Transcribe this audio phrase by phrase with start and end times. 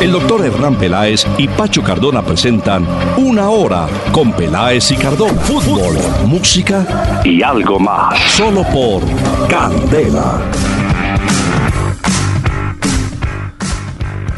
[0.00, 2.86] El doctor Hernán Peláez y Pacho Cardona presentan
[3.16, 5.40] Una Hora con Peláez y Cardona.
[5.40, 5.96] Fútbol,
[6.26, 8.18] música y algo más.
[8.32, 9.02] Solo por
[9.48, 10.40] Candela.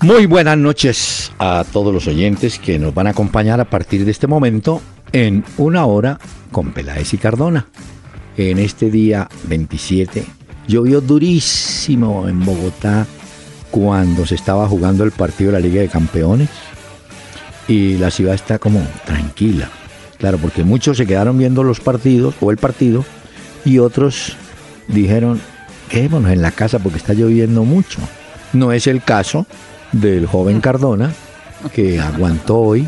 [0.02, 4.10] Muy buenas noches a todos los oyentes que nos van a acompañar a partir de
[4.10, 6.18] este momento en Una Hora
[6.50, 7.68] con Peláez y Cardona.
[8.36, 10.24] En este día 27
[10.66, 13.06] llovió durísimo en Bogotá
[13.72, 16.50] cuando se estaba jugando el partido de la Liga de Campeones
[17.66, 19.70] y la ciudad está como tranquila.
[20.18, 23.04] Claro, porque muchos se quedaron viendo los partidos o el partido
[23.64, 24.36] y otros
[24.88, 25.40] dijeron,
[25.88, 27.98] quedémonos en la casa porque está lloviendo mucho.
[28.52, 29.46] No es el caso
[29.90, 31.10] del joven Cardona
[31.74, 32.86] que aguantó hoy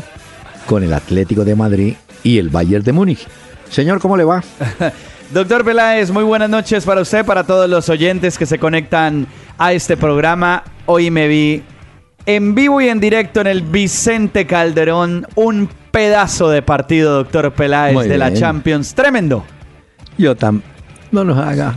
[0.67, 3.27] con el Atlético de Madrid y el Bayern de Múnich.
[3.71, 4.43] Señor, ¿cómo le va?
[5.31, 9.25] Doctor Peláez, muy buenas noches para usted, para todos los oyentes que se conectan
[9.57, 10.63] a este programa.
[10.85, 11.63] Hoy me vi
[12.25, 17.93] en vivo y en directo en el Vicente Calderón, un pedazo de partido, doctor Peláez,
[17.93, 18.33] Muy de la.
[18.33, 18.93] Champions.
[18.93, 19.45] Tremendo.
[20.17, 20.61] Yo tam
[21.11, 21.75] no nos haga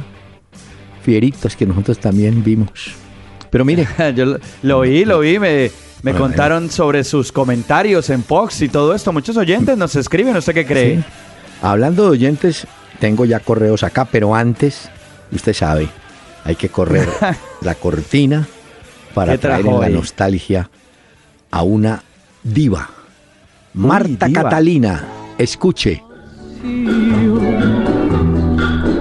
[1.02, 2.70] fieritos que nosotros también vimos.
[3.50, 5.70] Pero mire, Yo lo, lo vi, lo vi, me,
[6.02, 6.18] me Bueno.
[6.18, 9.12] contaron sobre sus comentarios en Fox y todo esto.
[9.12, 10.96] Muchos oyentes nos escriben, ¿usted qué cree?
[10.96, 11.04] Sí.
[11.62, 12.66] Hablando de oyentes,
[13.00, 14.90] tengo ya correos acá, pero antes,
[15.32, 15.88] usted sabe,
[16.48, 17.06] hay que correr
[17.60, 18.48] la cortina
[19.12, 20.70] para ¿Qué traer en la nostalgia
[21.50, 22.02] a una
[22.42, 22.88] diva.
[23.74, 24.42] Marta diva.
[24.44, 25.04] Catalina,
[25.36, 26.02] escuche.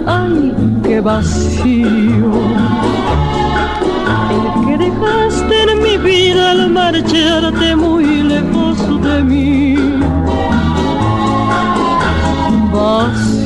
[0.06, 0.54] Ay,
[0.84, 2.34] qué vacío.
[4.30, 9.78] El que dejaste en mi vida al marcharte muy lejos de mí.
[12.74, 13.37] Vacío,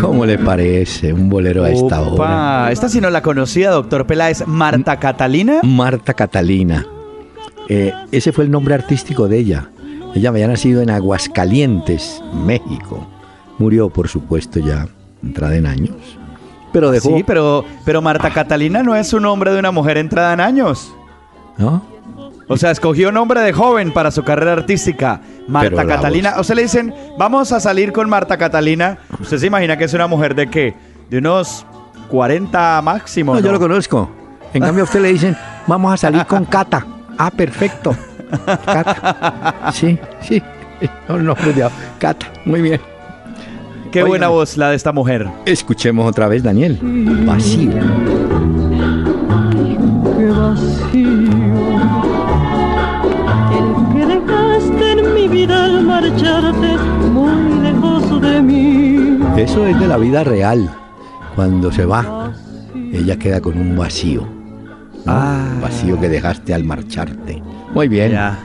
[0.00, 2.12] ¿Cómo le parece un bolero a esta hora?
[2.12, 4.46] Opa, Esta sí no la conocía, doctor Peláez.
[4.46, 5.60] Marta Catalina.
[5.62, 6.86] Marta Catalina.
[7.68, 9.70] Eh, ese fue el nombre artístico de ella.
[10.14, 13.06] Ella había nacido en Aguascalientes, México.
[13.58, 14.86] Murió, por supuesto, ya
[15.22, 15.96] entrada en años.
[16.72, 20.32] Pero dejó, Sí, pero, pero Marta Catalina no es un nombre de una mujer entrada
[20.32, 20.92] en años.
[21.56, 21.82] ¿no?
[22.48, 25.20] O sea, escogió nombre de joven para su carrera artística.
[25.46, 26.34] Marta Pero Catalina.
[26.38, 28.98] O sea, le dicen, vamos a salir con Marta Catalina.
[29.20, 30.74] ¿Usted se imagina que es una mujer de qué?
[31.10, 31.66] De unos
[32.08, 33.34] 40 máximo.
[33.34, 34.10] No, yo lo conozco.
[34.54, 36.86] En cambio, a usted le dicen, vamos a salir con Cata.
[37.18, 37.94] Ah, perfecto.
[38.64, 39.70] Cata.
[39.72, 40.42] Sí, sí.
[41.08, 41.70] No, no, cuidado.
[41.98, 42.80] Cata, muy bien.
[43.92, 44.08] Qué Oigan.
[44.10, 45.28] buena voz la de esta mujer.
[45.44, 46.78] Escuchemos otra vez, Daniel.
[47.26, 47.72] Vacío.
[50.16, 51.77] qué vacío.
[55.38, 56.76] Vida al marcharte
[57.12, 59.18] muy lejos de mí.
[59.36, 60.68] Eso es de la vida real.
[61.36, 62.32] Cuando se va,
[62.92, 64.22] ella queda con un vacío.
[64.22, 65.12] ¿no?
[65.12, 65.44] Ah.
[65.62, 67.40] Vacío que dejaste al marcharte.
[67.72, 68.12] Muy bien.
[68.12, 68.36] Ya.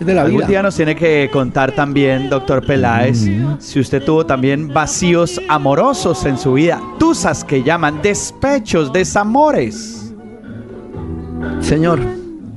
[0.00, 0.46] Es de la Algún vida.
[0.48, 3.56] día nos tiene que contar también, doctor Peláez, Mm.
[3.60, 10.12] si usted tuvo también vacíos amorosos en su vida, tusas que llaman despechos, desamores.
[11.60, 12.00] Señor,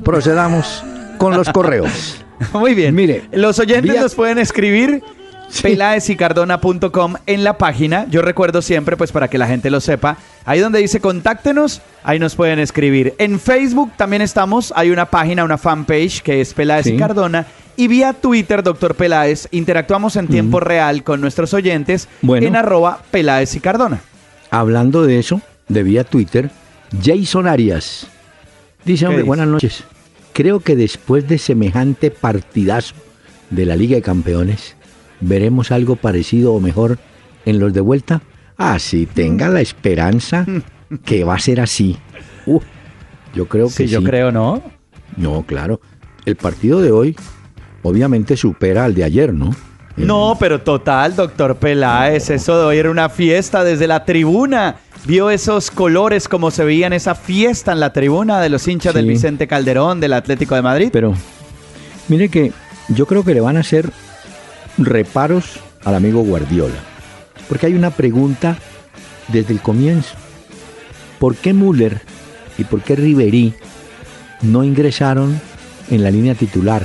[0.04, 0.84] procedamos
[1.18, 2.24] con los correos.
[2.54, 2.94] Muy bien.
[2.96, 5.02] Mire, los oyentes vía- nos pueden escribir
[5.50, 5.64] Sí.
[5.64, 8.06] peláezicardona.com en la página.
[8.10, 12.20] Yo recuerdo siempre, pues para que la gente lo sepa, ahí donde dice contáctenos, ahí
[12.20, 13.14] nos pueden escribir.
[13.18, 16.98] En Facebook también estamos, hay una página, una fanpage que es Peláez y.
[16.98, 17.46] Cardona.
[17.78, 22.46] Y vía Twitter, doctor Peláez, interactuamos en tiempo real con nuestros oyentes Bueno.
[22.46, 24.02] en arroba Peláez y Cardona.
[24.50, 26.50] Hablando de eso, de vía Twitter,
[27.02, 28.08] Jason Arias
[28.84, 29.28] dice, hombre, dice?
[29.28, 29.84] buenas noches.
[30.38, 32.94] Creo que después de semejante partidazo
[33.50, 34.76] de la Liga de Campeones,
[35.20, 37.00] veremos algo parecido o mejor
[37.48, 38.22] en los de vuelta.
[38.56, 40.46] Así tenga la esperanza
[41.06, 41.98] que va a ser así.
[42.46, 42.60] Uh,
[43.34, 43.94] yo creo que Sí, sí.
[43.96, 44.62] yo creo, ¿no?
[45.16, 45.82] No, claro.
[46.24, 47.16] El partido de hoy
[47.82, 49.56] obviamente supera al de ayer, ¿no?
[49.96, 54.76] No, pero total, doctor Peláez, eso de hoy era una fiesta desde la tribuna.
[55.08, 58.92] Vio esos colores como se veía en esa fiesta en la tribuna de los hinchas
[58.92, 58.98] Sí.
[58.98, 60.90] del Vicente Calderón, del Atlético de Madrid.
[60.92, 61.14] Pero
[62.10, 62.52] mire que
[62.90, 63.90] yo creo que le van a hacer
[64.78, 66.76] reparos al amigo Guardiola.
[67.48, 68.58] Porque hay una pregunta
[69.30, 70.16] desde el comienzo.
[71.20, 72.02] ¿Por qué Müller
[72.58, 73.54] y por qué Riverí
[74.42, 75.40] no ingresaron
[75.90, 76.84] en la línea titular?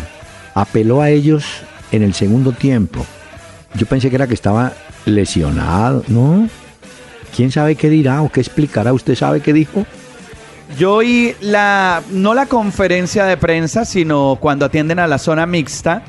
[0.55, 1.45] Apeló a ellos
[1.91, 3.05] en el segundo tiempo.
[3.75, 4.75] Yo pensé que era que estaba
[5.07, 6.49] lesionado, ¿no?
[7.35, 8.93] ¿Quién sabe qué dirá o qué explicará?
[8.93, 9.87] ¿Usted sabe qué dijo?
[10.79, 16.03] Yo oí la, no la conferencia de prensa, sino cuando atienden a la zona mixta.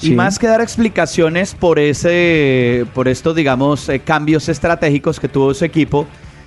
[0.00, 5.52] Y más que dar explicaciones por ese, por estos, digamos, eh, cambios estratégicos que tuvo
[5.54, 6.06] su equipo,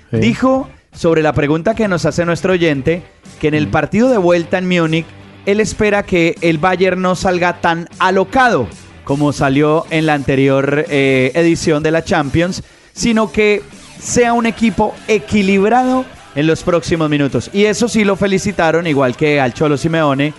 [0.10, 0.18] Sí.
[0.18, 3.02] dijo sobre la pregunta que nos hace nuestro oyente,
[3.42, 3.72] que en el Mm.
[3.72, 5.06] partido de vuelta en Múnich,
[5.46, 8.68] él espera que el Bayern no salga tan alocado
[9.04, 12.64] como salió en la anterior eh, edición de la Champions,
[12.94, 13.64] sino que
[14.02, 16.06] sea un equipo equilibrado
[16.36, 17.50] en los próximos minutos.
[17.54, 20.34] Y eso sí lo felicitaron, igual que al Cholo Simeone,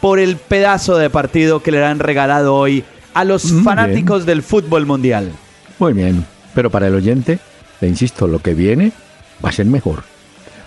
[0.00, 4.86] por el pedazo de partido que le han regalado hoy a los fanáticos del fútbol
[4.86, 5.30] mundial.
[5.78, 6.24] Muy bien,
[6.54, 7.38] pero para el oyente,
[7.80, 8.92] le insisto, lo que viene
[9.44, 10.04] va a ser mejor.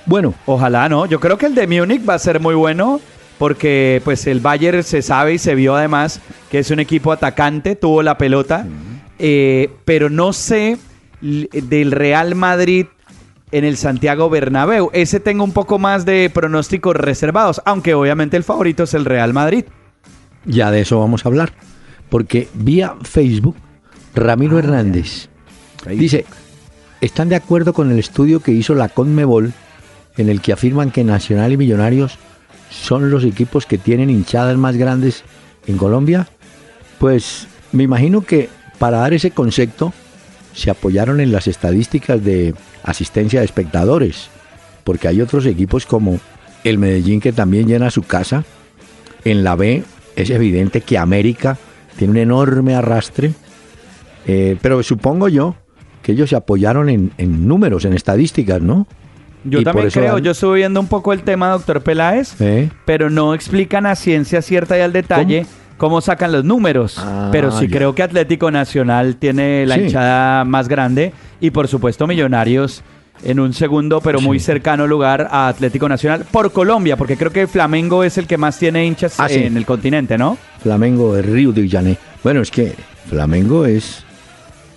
[0.05, 1.07] Bueno, Ojalá, ¿no?
[1.07, 3.01] Yo creo que el de Múnich va a ser muy bueno
[3.39, 6.21] porque pues el Bayern se sabe y se vio además
[6.51, 8.65] que es un equipo atacante, tuvo la pelota,
[9.17, 10.77] eh, pero no sé
[11.21, 12.87] del Real Madrid
[13.51, 14.89] en el Santiago Bernabéu.
[14.93, 19.33] Ese tengo un poco más de pronósticos reservados, aunque obviamente el favorito es el Real
[19.33, 19.65] Madrid.
[20.45, 21.53] ya de eso vamos a hablar.
[22.09, 23.55] Porque vía Facebook,
[24.13, 25.29] Ramiro Hernández
[25.89, 26.25] dice,
[27.01, 29.53] ¿están de acuerdo con el estudio que hizo la Conmebol
[30.17, 32.17] en el que afirman que Nacional y Millonarios
[32.69, 35.23] son los equipos que tienen hinchadas más grandes
[35.67, 36.27] en Colombia?
[36.99, 39.93] Pues me imagino que para dar ese concepto
[40.55, 44.29] se apoyaron en las estadísticas de asistencia de espectadores,
[44.83, 46.19] porque hay otros equipos como
[46.63, 48.43] el Medellín que también llena su casa.
[49.23, 49.83] En la B
[50.15, 51.57] es evidente que América
[51.97, 53.33] tiene un enorme arrastre,
[54.25, 55.55] eh, pero supongo yo
[56.01, 58.87] que ellos se apoyaron en, en números, en estadísticas, ¿no?
[59.43, 62.71] Yo Y también creo, yo estuve viendo un poco el tema, doctor Peláez, ¿Eh?
[62.85, 65.64] pero no explican a ciencia cierta y al detalle cómo,
[66.01, 66.95] sacan los números.
[66.97, 67.77] Ah, pero sí ya.
[67.77, 69.81] creo que Atlético Nacional tiene la Sí.
[69.81, 72.81] hinchada más grande y por supuesto Millonarios
[73.23, 77.47] en un segundo pero muy cercano lugar a Atlético Nacional por Colombia, porque creo que
[77.47, 79.35] Flamengo es el que más tiene hinchas Ah, sí.
[79.43, 80.37] en el continente, ¿no?
[80.61, 81.99] Flamengo de Río de Janeiro.
[82.23, 82.73] Bueno, es que
[83.09, 84.03] Flamengo es...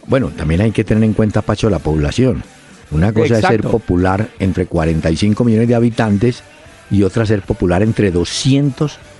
[0.06, 2.42] Bueno, también hay que tener en cuenta, Pacho, la población.
[2.90, 6.42] Una cosa es ser popular entre 45 millones de habitantes
[6.90, 9.17] y otra ser popular entre 250 millones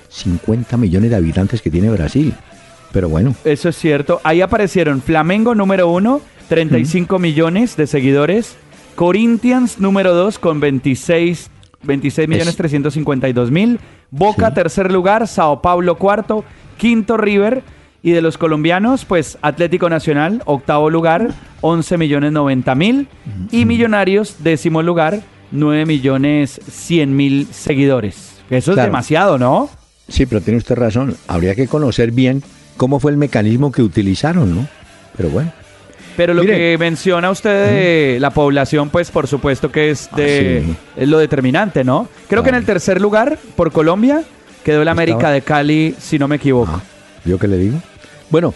[1.09, 2.35] de habitantes que tiene Brasil.
[2.93, 4.21] Pero bueno, Eso es cierto.
[4.25, 8.57] Ahí aparecieron Flamengo número uno, 35 millones de seguidores.
[8.95, 11.51] Corinthians número 2 con 26,
[11.83, 13.79] 26 millones Es- 352 mil.
[14.11, 14.55] Boca Sí.
[14.55, 16.45] tercer lugar, Sao Paulo cuarto,
[16.79, 17.63] quinto River.
[18.03, 21.29] Y de los colombianos, pues Atlético Nacional, octavo lugar,
[21.61, 23.09] 11 millones 90 mil.
[23.51, 25.21] Y Millonarios, décimo lugar,
[25.51, 28.41] 9 millones 100 mil seguidores.
[28.51, 29.69] Eso es demasiado, ¿no?
[30.09, 31.17] Sí, pero tiene usted razón.
[31.27, 32.43] Habría que conocer bien
[32.77, 34.69] cómo fue el mecanismo que utilizaron, ¿no?
[35.17, 35.53] Pero bueno.
[36.17, 36.57] Pero lo Mire.
[36.57, 37.67] que menciona usted
[38.15, 40.77] de la población, pues por supuesto que es, de, Ah, sí.
[41.03, 42.09] es lo determinante, ¿no?
[42.29, 44.25] Creo que en el tercer lugar, por Colombia,
[44.65, 46.73] quedó el América Estaba- de Cali, si no me equivoco.
[46.75, 46.83] Ah,
[47.25, 47.81] ¿Yo qué le digo?
[48.31, 48.53] Bueno,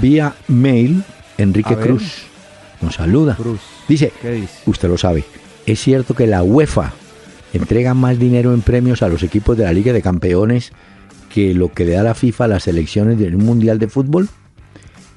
[0.00, 1.02] vía mail,
[1.36, 1.76] Enrique.
[1.76, 2.22] Cruz
[2.80, 3.34] nos saluda.
[3.36, 3.60] Cruz.
[3.86, 4.60] Dice, ¿Qué dice?
[4.64, 5.24] usted lo sabe,
[5.66, 6.92] es cierto que la UEFA
[7.52, 10.72] entrega más dinero en premios a los equipos de la Liga de Campeones
[11.34, 14.28] que lo que le da la FIFA a las selecciones de un Mundial de Fútbol.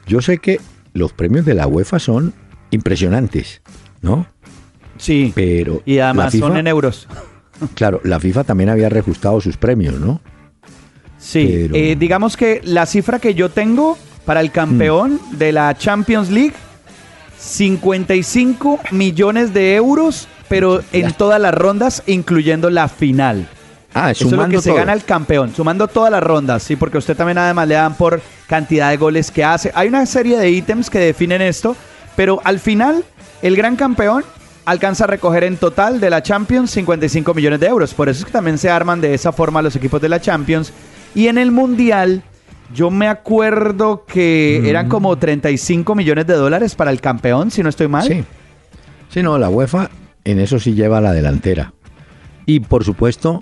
[0.08, 0.60] Yo sé que
[0.94, 2.34] los premios de la UEFA son
[2.72, 3.62] impresionantes,
[4.02, 4.26] ¿no?
[4.98, 5.32] Sí.
[5.36, 7.08] Pero Y además son en euros.
[7.76, 10.22] Claro, la FIFA también había reajustado sus premios, ¿no?
[11.20, 11.48] Sí.
[11.64, 15.38] Pero- Eh, digamos que la cifra que yo tengo para el campeón Mm.
[15.38, 16.54] de la Champions League,
[17.40, 23.48] 55 millones de euros, pero en todas las rondas, incluyendo la final.
[23.94, 24.77] Ah, Eso es lo sumando que se todo.
[24.79, 28.22] gana el campeón, sumando todas las rondas, sí, porque usted también además le dan por
[28.48, 29.72] cantidad de goles que hace.
[29.74, 31.75] Hay una serie de ítems que definen esto,
[32.15, 33.03] pero al final
[33.41, 34.24] el gran campeón
[34.65, 37.94] alcanza a recoger en total de la Champions 55 millones de euros.
[37.94, 40.74] Por eso es que también se arman de esa forma los equipos de la Champions.
[41.15, 42.22] Y en el Mundial,
[42.74, 44.65] yo me acuerdo que Mm.
[44.67, 48.03] eran como 35 millones de dólares para el campeón, si no estoy mal.
[48.06, 48.24] Sí.
[49.10, 49.89] Sí, no, la UEFA
[50.25, 51.72] en eso sí lleva la delantera.
[52.46, 53.41] Y por supuesto,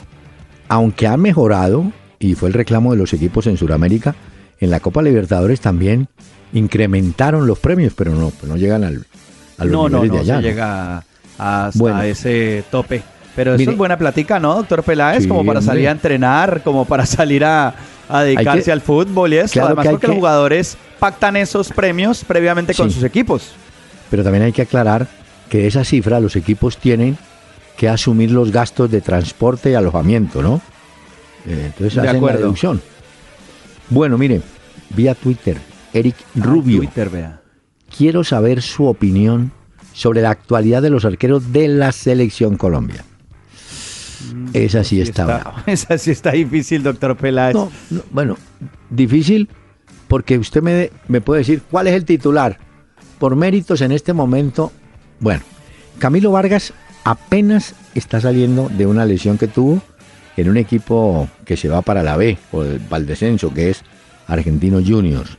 [0.68, 4.16] aunque ha mejorado, y fue el reclamo de los equipos en Sudamérica,
[4.60, 6.08] en la Copa Libertadores también
[6.54, 9.06] incrementaron los premios, pero no, pues no llegan al,
[9.58, 10.36] a los no, no, niveles no de allá.
[10.36, 10.48] se ¿no?
[10.48, 10.98] llega
[11.38, 12.02] hasta Bueno.
[12.04, 13.04] ese tope.
[13.36, 13.72] Pero eso Mire.
[13.74, 15.24] es buena plática, ¿no, doctor Peláez?
[15.24, 17.76] Sí, como para salir a entrenar, como para salir a,
[18.08, 19.52] a dedicarse que- al fútbol y eso.
[19.54, 22.96] claro Además, que porque los que- jugadores pactan esos premios previamente con Sí.
[22.96, 23.52] sus equipos.
[24.10, 25.08] Pero también hay que aclarar
[25.50, 27.18] que esa cifra los equipos tienen
[27.78, 30.62] que asumir los gastos de transporte y alojamiento, ¿no?
[31.46, 32.40] Eh, entonces De hacen acuerdo.
[32.40, 32.82] la deducción.
[33.90, 34.42] Bueno, mire,
[34.96, 35.58] vía Twitter,
[35.94, 36.78] Eric Rubio.
[36.80, 37.42] Twitter, vea.
[37.96, 39.52] Quiero saber su opinión
[39.94, 43.04] sobre la actualidad de los arqueros de la selección Colombia.
[44.54, 45.64] Esa sí está, brava.
[45.68, 47.54] Esa sí está difícil, doctor Peláez.
[47.54, 48.38] No, no, bueno,
[48.90, 49.50] difícil
[50.08, 52.58] porque usted me, me puede decir cuál es el titular.
[53.20, 54.72] Por méritos en este momento,
[55.20, 55.42] bueno,
[56.00, 56.74] Camilo Vargas
[57.06, 59.82] apenas está saliendo de una lesión que tuvo
[60.36, 63.84] en un equipo que se va para la B o el Valdescenso, que es
[64.28, 65.38] Argentino Juniors.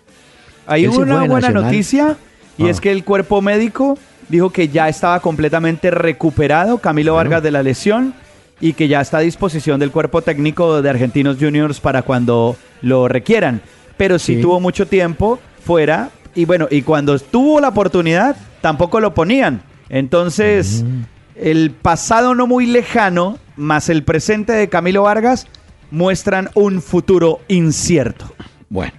[0.66, 1.64] Hay una buena Nacional.
[1.64, 2.16] noticia
[2.56, 2.70] y Ah.
[2.70, 7.28] es que el cuerpo médico dijo que ya estaba completamente recuperado Camilo Bueno.
[7.30, 8.14] Vargas de la lesión
[8.60, 13.06] y que ya está a disposición del cuerpo técnico de Argentinos Juniors para cuando lo
[13.06, 13.60] requieran.
[13.96, 14.40] Pero sí, Sí.
[14.40, 19.62] tuvo mucho tiempo fuera y bueno, y cuando tuvo la oportunidad tampoco lo ponían.
[19.88, 21.02] Entonces, Mm.
[21.38, 25.46] El pasado no muy lejano más el presente de Camilo Vargas
[25.90, 28.26] muestran un futuro incierto.
[28.68, 28.92] Bueno,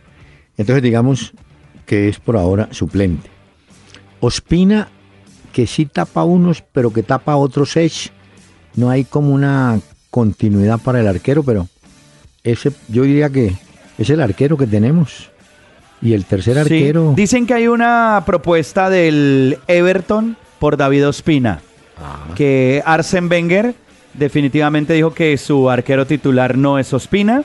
[0.57, 1.33] entonces digamos
[1.85, 3.29] que es por ahora suplente.
[4.19, 4.89] Ospina
[5.51, 8.11] que sí tapa unos, pero que tapa otros seis.
[8.75, 9.79] No hay como una
[10.11, 11.67] continuidad para el arquero, pero
[12.43, 13.53] ese yo diría que
[13.97, 15.31] es el arquero que tenemos.
[15.99, 17.13] Y el tercer Sí, arquero.
[17.15, 21.61] Dicen que hay una propuesta del Everton por David Ospina.
[22.35, 23.73] Que Arsen Wenger
[24.13, 27.43] definitivamente dijo que su arquero titular no es Ospina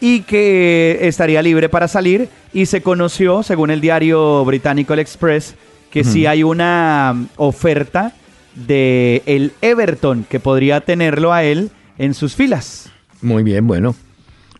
[0.00, 2.28] y que estaría libre para salir.
[2.52, 5.54] Y se conoció, según el diario británico El Express,
[5.90, 8.14] que sí hay una oferta
[8.54, 12.90] de el Everton que podría tenerlo a él en sus filas.
[13.22, 13.94] Muy bien, bueno.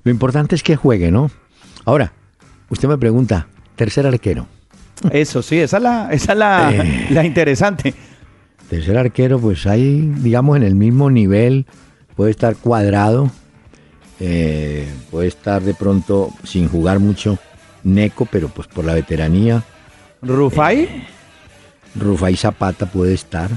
[0.04, 1.30] Lo importante es que juegue, ¿no?
[1.84, 2.12] Ahora,
[2.68, 3.46] usted me pregunta,
[3.76, 4.46] tercer arquero.
[5.10, 7.06] Eso sí, esa es la, esa es la, Eh.
[7.10, 7.94] la interesante.
[8.70, 11.66] Tercer arquero, pues ahí, digamos, en el mismo nivel,
[12.16, 13.30] puede estar cuadrado,
[14.20, 17.38] eh, puede estar de pronto sin jugar mucho
[17.82, 19.62] Neco, pero pues por la veteranía,
[20.22, 20.88] Rufai.
[21.98, 23.50] Rufai Zapata puede estar.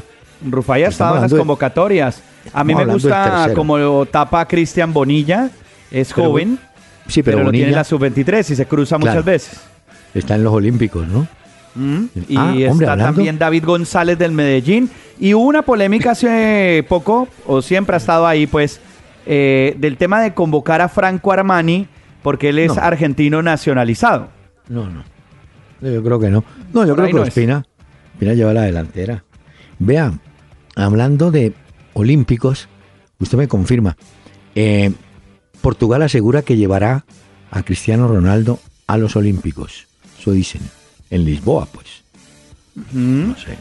[0.49, 2.21] Rufai ha estado en las de- convocatorias.
[2.53, 5.49] A mí me gusta como lo tapa Cristian Bonilla.
[5.91, 6.57] Es Pero joven,
[7.07, 9.11] Sí, pero, pero, lo tiene Bonilla la sub-23 y se cruza Claro.
[9.11, 9.59] muchas veces.
[10.15, 11.27] está en los Olímpicos, ¿no?
[11.75, 14.89] Mm, Y Ah, está hombre, hablando- también David González del Medellín.
[15.19, 18.79] Y hubo una polémica hace poco, o siempre ha estado ahí, pues,
[19.25, 21.87] eh, del tema de convocar a Franco Armani,
[22.21, 22.81] porque él es No.
[22.81, 24.29] argentino nacionalizado.
[24.69, 25.03] No, no.
[25.81, 26.43] Yo creo que no.
[26.73, 27.27] No, yo Por creo que no es.
[27.29, 27.65] Ospina,
[28.13, 29.23] Ospina lleva la delantera.
[29.79, 30.13] Vea,
[30.75, 31.53] hablando de
[31.93, 32.67] olímpicos,
[33.19, 33.97] usted me confirma.
[34.55, 34.91] eh,
[35.61, 37.05] Portugal asegura que llevará
[37.49, 39.87] a Cristiano Ronaldo a los olímpicos.
[40.19, 40.61] Eso dicen.
[41.13, 42.01] En Lisboa, pues.
[42.91, 43.55] No sé.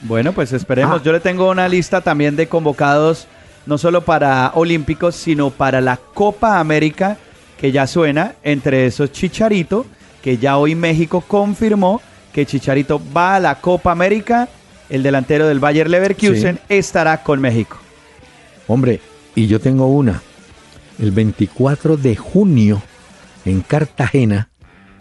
[0.00, 1.00] Bueno, pues esperemos.
[1.00, 1.04] Ah.
[1.04, 3.26] Yo le tengo una lista también de convocados,
[3.66, 7.18] no solo para Olímpicos, sino para la Copa América,
[7.60, 8.36] que ya suena.
[8.42, 9.84] Entre esos Chicharito,
[10.22, 12.00] que ya hoy México confirmó
[12.32, 14.48] que Chicharito va a la Copa América.
[14.88, 17.76] El delantero del Bayer Leverkusen estará con México.
[18.68, 19.02] Hombre,
[19.34, 20.22] y yo tengo una.
[20.98, 22.82] El 24 de junio,
[23.44, 24.48] en Cartagena,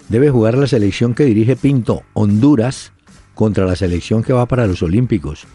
[0.09, 2.91] debe jugar la selección que dirige Pinto, Honduras,
[3.33, 5.45] contra la selección que va para los Olímpicos.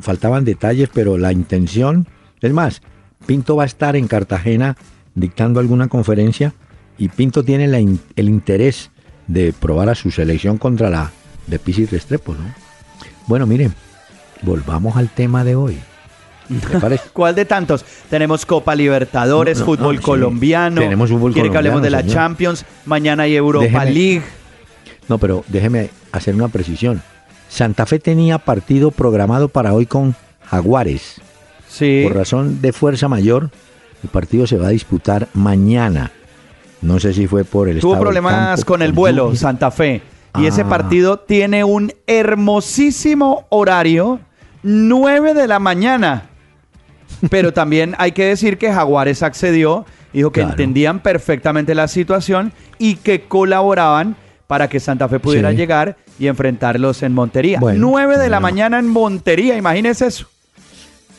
[0.00, 2.06] Faltaban detalles, pero la intención,
[2.40, 2.82] es más,
[3.26, 4.76] Pinto va a estar en Cartagena
[5.14, 6.54] dictando alguna conferencia
[6.98, 8.90] y Pinto tiene el interés
[9.26, 11.12] de probar a su selección contra la
[11.46, 12.54] de Pisi Restrepo, ¿no?
[13.26, 13.74] Bueno, miren,
[14.42, 15.78] volvamos al tema de hoy.
[17.12, 17.84] ¿Cuál de tantos?
[18.08, 20.04] Tenemos Copa Libertadores, No, no, fútbol no, sí.
[20.06, 20.80] colombiano.
[20.80, 22.14] Tenemos fútbol Quiere que hablemos de la señor.
[22.14, 22.64] Champions.
[22.86, 24.22] Mañana hay Europa Déjeme- League.
[25.08, 27.02] No, pero déjeme hacer una precisión.
[27.48, 30.14] Santa Fe tenía partido programado para hoy con
[30.44, 31.20] Jaguares.
[31.68, 32.02] Sí.
[32.04, 33.50] Por razón de fuerza mayor,
[34.02, 36.12] el partido se va a disputar mañana.
[36.82, 39.38] No sé si fue por el Tuvo estado problemas campo, con el vuelo, lluvia.
[39.40, 40.02] Santa Fe.
[40.38, 40.68] Y ese Ah.
[40.68, 44.20] partido tiene un hermosísimo horario,
[44.62, 46.28] 9 de la mañana.
[47.30, 50.52] Pero también hay que decir que Jaguares accedió, dijo que Claro.
[50.52, 55.56] entendían perfectamente la situación y que colaboraban para que Santa Fe pudiera Sí.
[55.56, 57.60] llegar y enfrentarlos en Montería.
[57.60, 60.26] Bueno, 9 de la mañana en Montería, imagínese eso.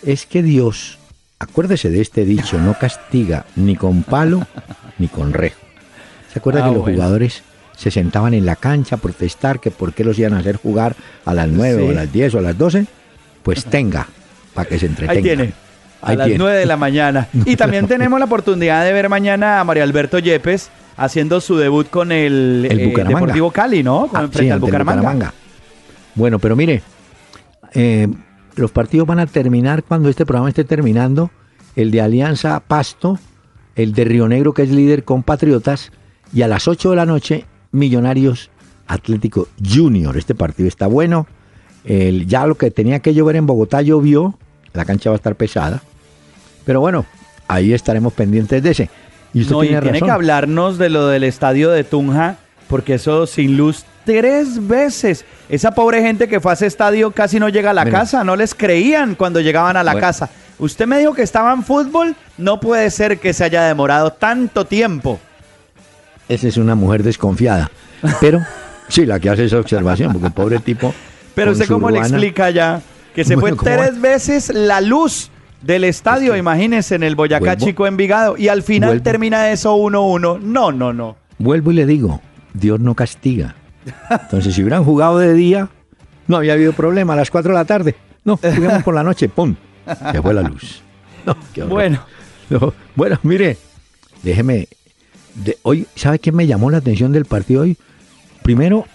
[0.05, 0.97] Es que Dios,
[1.39, 4.45] acuérdese de este dicho, no castiga ni con palo
[4.97, 5.59] ni con rejo.
[6.33, 6.97] ¿Se acuerda Ah, que los bueno.
[6.97, 7.43] jugadores
[7.77, 10.95] se sentaban en la cancha a protestar que por qué los iban a hacer jugar
[11.25, 11.87] a las 9 Sí.
[11.87, 12.85] o a las 10 o a las 12?
[13.43, 14.07] Pues tenga,
[14.53, 15.17] para que se entretenga.
[15.17, 15.53] Ahí tiene.
[16.01, 16.39] A Ahí las tiene.
[16.39, 17.27] 9 de la mañana.
[17.45, 21.89] Y también tenemos la oportunidad de ver mañana a Mario Alberto Yepes haciendo su debut
[21.89, 23.19] con el, El eh, Bucaramanga.
[23.19, 24.07] Deportivo Cali, ¿no?
[24.07, 25.33] Con, Ah, frente sí, al ante el Bucaramanga.
[26.15, 26.81] Bueno, pero mire,
[27.73, 28.07] eh,
[28.55, 31.31] los partidos van a terminar cuando este programa esté terminando.
[31.75, 33.17] El de Alianza Pasto,
[33.75, 35.91] el de Río Negro, que es líder con Patriotas,
[36.33, 38.49] y a las 8 de la noche, Millonarios
[38.87, 40.17] Atlético Junior.
[40.17, 41.27] Este partido está bueno.
[41.85, 44.37] El, ya lo que tenía que llover en Bogotá llovió.
[44.73, 45.81] La cancha va a estar pesada.
[46.65, 47.05] Pero bueno,
[47.47, 48.89] ahí estaremos pendientes de ese.
[49.33, 52.37] Y usted no, tiene, y tiene que hablarnos de lo del estadio de Tunja,
[52.67, 55.25] porque eso sin luz tres veces.
[55.49, 58.35] Esa pobre gente que fue a ese estadio casi no llega a la casa, no
[58.35, 60.29] les creían cuando llegaban a la casa.
[60.59, 64.65] Usted me dijo que estaba en fútbol, no puede ser que se haya demorado tanto
[64.65, 65.19] tiempo.
[66.29, 67.71] Esa es una mujer desconfiada.
[68.19, 68.41] Pero
[68.87, 70.93] sí, la que hace esa observación, porque el pobre tipo.
[71.33, 72.81] Pero usted cómo le explica ya
[73.15, 75.29] que se fue tres veces la luz
[75.61, 80.39] del estadio, imagínese, en el Boyacá Chico Envigado, y al final termina eso 1-1.
[80.41, 81.15] No, no, no.
[81.37, 82.21] Vuelvo y le digo,
[82.53, 83.55] Dios no castiga.
[84.09, 85.69] Entonces, si hubieran jugado de día,
[86.27, 87.13] no había habido problema.
[87.13, 89.55] A las 4 de la tarde, no, jugamos por la noche, ¡pum!
[90.11, 90.81] Se fue la luz.
[91.67, 91.99] bueno.
[92.95, 93.57] bueno, mire,
[94.23, 94.67] déjeme.
[95.35, 97.77] De, hoy, ¿sabe qué me llamó la atención del partido hoy?
[98.43, 98.85] Primero,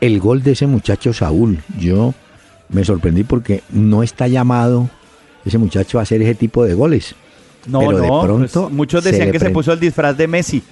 [0.00, 1.62] el gol de ese muchacho Saúl.
[1.78, 2.14] Yo
[2.68, 4.90] me sorprendí porque no está llamado
[5.44, 7.14] ese muchacho a hacer ese tipo de goles.
[7.66, 10.62] No, Pero no, de pronto pues, muchos decían que se puso el disfraz de Messi.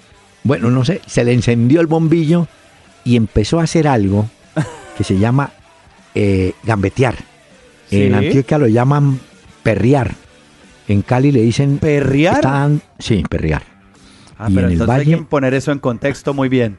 [0.45, 2.47] Bueno, no sé, se le encendió el bombillo
[3.05, 4.29] y empezó a hacer algo
[4.97, 5.53] que se llama
[6.15, 7.17] eh, gambetear.
[7.91, 9.19] En Antioquia lo llaman
[9.63, 10.15] perrear.
[10.89, 11.79] En Cali le dicen...
[11.79, 12.71] ¿Perrear?
[12.99, 13.63] sí, perrear.
[14.39, 16.79] Ah, pero entonces hay que poner eso en contexto muy bien.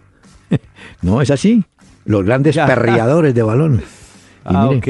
[1.02, 1.64] no, es así.
[2.06, 3.84] Los grandes perreadores de balón.
[4.46, 4.88] ah, ok.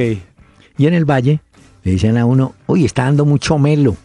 [0.78, 1.42] Y en el valle
[1.90, 3.98] le dicen a uno, oye, está dando mucho melo,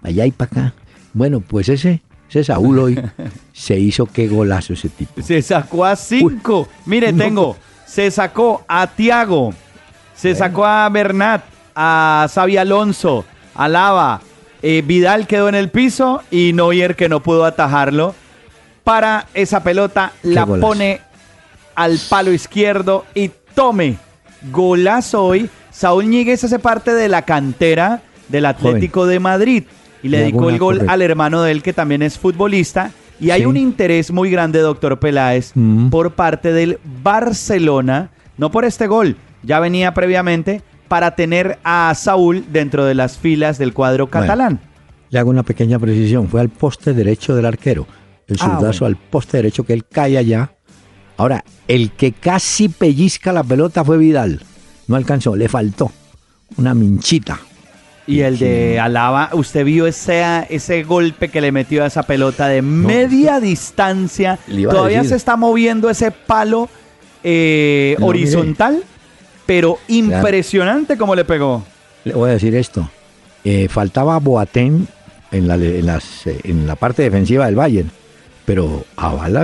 [0.00, 0.74] allá y para acá.
[1.12, 3.02] Bueno, pues ese, ese Saúl hoy
[3.52, 5.20] se hizo qué golazo ese tipo.
[5.20, 6.68] Se sacó a cinco.
[6.86, 9.52] Mire, tengo, se sacó a Tiago,
[10.14, 11.42] se sacó a Bernat,
[11.74, 13.24] a Xavi Alonso,
[13.56, 14.20] a Lava.
[14.62, 18.14] Eh, Vidal quedó en el piso y Neuer que no pudo atajarlo.
[18.84, 21.00] Para esa pelota, la pone
[21.74, 23.96] al palo izquierdo y tome.
[24.52, 29.64] Golazo hoy Saúl Ñíguez hace parte de la cantera del Atlético de Madrid
[30.02, 32.92] y le dedicó el gol al hermano de él que también es futbolista.
[33.20, 35.90] Y hay un interés muy grande, doctor Peláez, mm.
[35.90, 42.44] por parte del Barcelona, no por este gol, ya venía previamente, para tener a Saúl
[42.52, 44.60] dentro de las filas del cuadro catalán.
[45.08, 47.86] le hago una pequeña precisión, fue al poste derecho del arquero,
[48.26, 50.56] el ah, zurdazo al poste derecho que él cae allá.
[51.16, 54.40] Ahora, el que casi pellizca la pelota fue Vidal.
[54.86, 55.90] No alcanzó, le faltó
[56.56, 57.40] una minchita.
[58.06, 62.48] Y el de Alaba, ¿usted vio ese, ese golpe que le metió a esa pelota
[62.48, 64.38] de media distancia?
[64.48, 66.68] Todavía se está moviendo ese palo
[67.22, 68.82] eh, horizontal,
[69.46, 71.64] pero impresionante como le pegó.
[72.04, 72.90] Le voy a decir esto.
[73.44, 74.86] Eh, faltaba Boateng
[75.30, 77.90] en la, en, las, en la parte defensiva del Bayern,
[78.44, 78.84] pero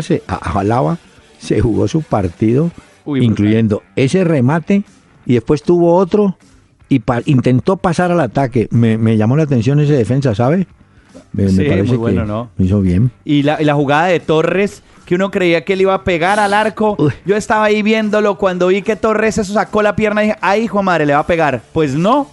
[0.03, 0.99] se, Alaba
[1.39, 2.73] se jugó su partido,
[3.07, 4.83] incluyendo ese remate
[5.29, 6.37] y después tuvo otro
[6.89, 8.67] y intentó pasar al ataque.
[8.71, 10.67] Me, llamó la atención ese defensa, ¿sabe?
[11.35, 12.49] Me, sí, parece muy bueno, ¿no?
[12.57, 13.11] Lo hizo bien.
[13.27, 16.97] Y la, jugada de Torres, que uno creía que él iba a pegar al arco.
[17.27, 20.63] Yo estaba ahí viéndolo cuando vi que Torres eso sacó la pierna y dije, ay,
[20.63, 21.61] hijo madre, le va a pegar.
[21.75, 22.29] Pues no.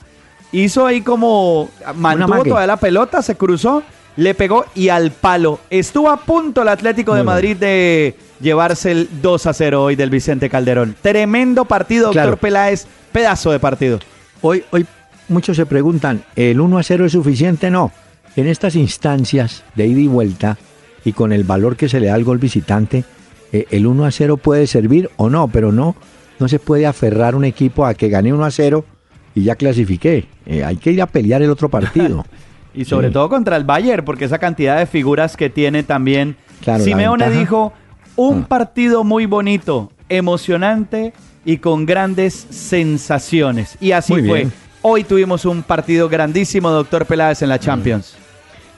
[0.54, 1.68] Hizo ahí como.
[1.98, 3.84] Mantuvo toda la pelota, se cruzó,
[4.18, 5.60] le pegó y al palo.
[5.70, 10.10] Estuvo a punto el Atlético de Madrid de llevarse el 2 a 0 hoy del
[10.10, 10.96] Vicente Calderón.
[11.02, 14.00] Tremendo partido, doctor Peláez, pedazo de partido.
[14.42, 14.86] Hoy, hoy
[15.28, 17.70] muchos se preguntan, ¿el 1 a 0 es suficiente?
[17.70, 17.92] No.
[18.36, 20.58] En estas instancias de ida y vuelta
[21.04, 23.06] y con el valor que se le da al gol visitante,
[23.52, 25.96] eh, el 1 a 0 puede servir o no, pero no,
[26.40, 28.86] no se puede aferrar un equipo a que gane 1 a 0
[29.34, 30.28] y ya clasifiqué.
[30.46, 32.26] Eh, hay que ir a pelear el otro partido.
[32.76, 36.36] y sobre todo contra el Bayern, porque esa cantidad de figuras que tiene también.
[36.80, 37.74] Simeone dijo,
[38.16, 38.48] un ah.
[38.48, 41.14] partido muy bonito, emocionante
[41.46, 43.78] y con grandes sensaciones.
[43.80, 44.48] Y así fue.
[44.82, 48.16] Hoy tuvimos un partido grandísimo, doctor Peláez, en la Champions.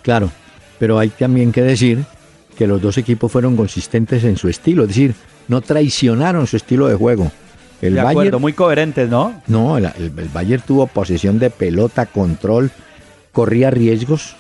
[0.04, 0.30] Claro,
[0.80, 2.06] pero hay también que decir
[2.58, 5.16] que los dos equipos fueron consistentes en su estilo, es decir,
[5.48, 7.32] no traicionaron su estilo de juego.
[7.82, 9.42] El de acuerdo, muy coherentes, ¿no?
[9.48, 12.72] No, el, el, Bayern tuvo posesión de pelota, control,
[13.38, 14.36] corría riesgos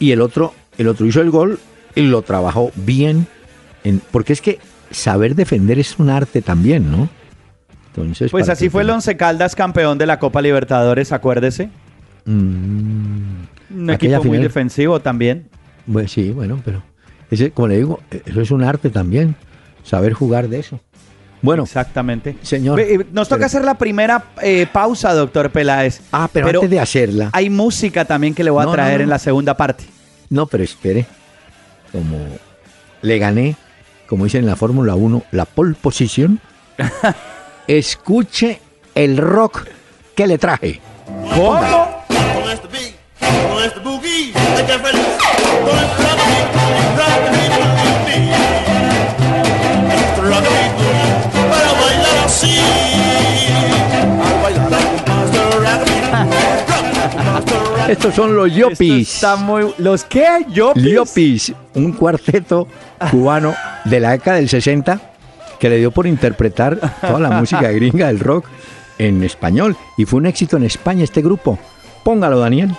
[0.00, 1.60] y el otro, el otro hizo el gol
[1.94, 3.28] y lo trabajó bien
[4.10, 4.58] porque es que
[4.90, 7.08] saber defender es un arte también, ¿no?
[7.86, 11.70] Entonces, pues así fue el Once Caldas campeón de la Copa Libertadores, acuérdese.
[12.24, 13.44] Mm.
[13.76, 15.46] un equipo muy defensivo también.
[15.92, 16.82] Pues sí, bueno, pero
[17.30, 19.36] ese, como le digo, eso es un arte también,
[19.84, 20.80] saber jugar de eso.
[21.42, 22.36] Bueno, Exactamente.
[22.42, 26.00] señor, eh, Nos toca pero- hacer la primera eh, pausa, doctor Peláez.
[26.12, 27.30] Ah, pero, antes de hacerla.
[27.32, 29.04] Hay música también que le voy a No, no, traer no.
[29.04, 29.84] en la segunda parte.
[30.30, 31.04] No, pero espere.
[31.90, 32.16] Como
[33.02, 33.56] le gané,
[34.06, 36.40] como dicen en la Fórmula 1, la pole position,
[37.66, 38.60] escuche
[38.94, 39.66] el rock
[40.14, 40.80] que le traje.
[41.34, 41.91] ¿Cómo?
[57.92, 59.16] Estos son los Yopis.
[59.16, 59.66] está muy...
[59.76, 60.46] ¿Los qué?
[60.48, 60.82] ¿Yopis?
[60.82, 62.66] Yopis, un cuarteto
[63.10, 64.98] cubano de la década del 60
[65.60, 68.46] que le dio por interpretar toda la música gringa del rock
[68.96, 69.76] en español.
[69.98, 71.58] Y fue un éxito en España este grupo.
[72.02, 72.74] Póngalo, Daniel.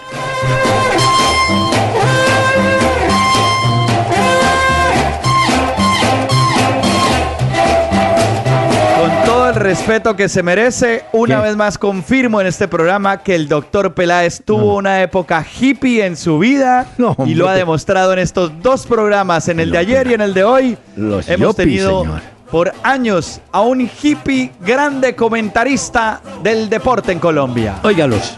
[9.63, 11.47] Respeto que se merece, una ¿Qué?
[11.47, 16.15] vez más confirmo en este programa que el doctor Peláez tuvo una época hippie en
[16.17, 20.07] su vida No, y lo ha demostrado en estos dos programas, en el de ayer
[20.07, 20.77] y en el de hoy.
[20.95, 22.21] Los Hemos yuppies, tenido señor.
[22.51, 27.75] por años a un hippie grande comentarista del deporte en Colombia.
[27.83, 28.37] Óigalos.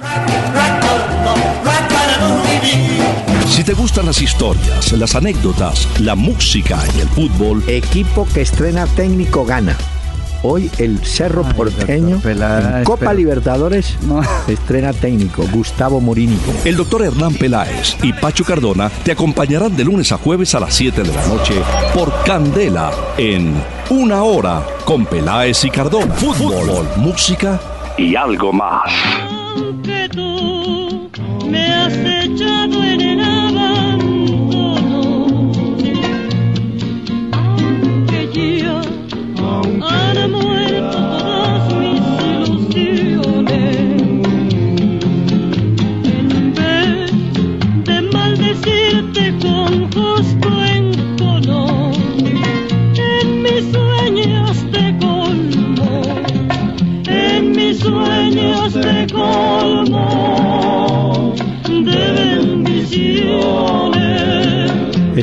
[3.47, 8.85] Si te gustan las historias, las anécdotas, la música y el fútbol, Equipo que estrena
[8.95, 9.75] técnico gana.
[10.47, 14.21] Hoy el Cerro Porteño Peláez, en Copa pero- Libertadores No.
[14.47, 16.37] estrena técnico Gustavo Morini.
[16.63, 20.73] el doctor Hernán Peláez y Pacho Cardona te acompañarán de lunes a jueves a las
[20.75, 21.55] 7 de la noche
[21.95, 23.55] por Candela en
[23.89, 26.13] Una Hora con Peláez y Cardona.
[26.13, 27.59] Fútbol, música
[27.97, 28.83] y algo más.
[29.57, 31.09] Aunque tú
[31.49, 32.64] me has echado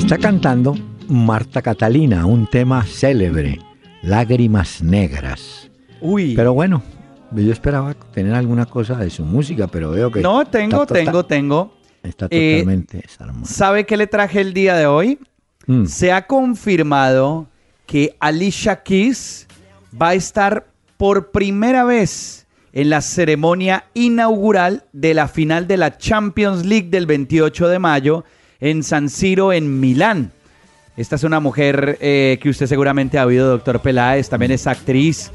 [0.02, 0.74] Está cantando
[1.08, 3.58] Marta Catalina, un tema célebre,
[4.02, 5.70] Lágrimas Negras.
[6.00, 6.34] Uy.
[6.34, 6.82] Pero bueno,
[7.32, 10.20] yo esperaba tener alguna cosa de su música, pero veo que...
[10.20, 11.74] no, tengo, está tota- tengo, tengo.
[12.02, 13.44] Está Eh, totalmente desarmado.
[13.46, 15.18] ¿Sabe qué le traje el día de hoy?
[15.66, 15.86] Mm.
[15.86, 17.46] Se ha confirmado
[17.86, 19.46] que Alicia Keys
[20.00, 25.96] va a estar por primera vez en la ceremonia inaugural de la final de la
[25.96, 28.24] Champions League del 28 de mayo
[28.62, 30.32] en San Siro, en Milán.
[30.96, 35.30] Esta es una mujer eh, que usted seguramente ha oído, doctor Peláez, también es actriz.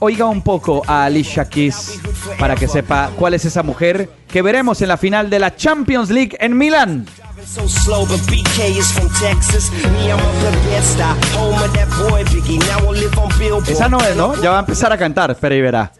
[0.00, 2.00] Oiga un poco a Alicia Keys
[2.38, 6.10] para que sepa cuál es esa mujer que veremos en la final de la Champions
[6.10, 7.06] League en Milán.
[7.46, 9.70] So slow, but BK is from Texas.
[9.70, 12.58] Me, I'm up in Bed-Stuy, home of that boy Biggie.
[12.66, 13.68] Now I live on Billboard.
[13.68, 14.34] Esa no es, ¿no?
[14.40, 15.92] Ya va a empezar a cantar, pero ahí verá.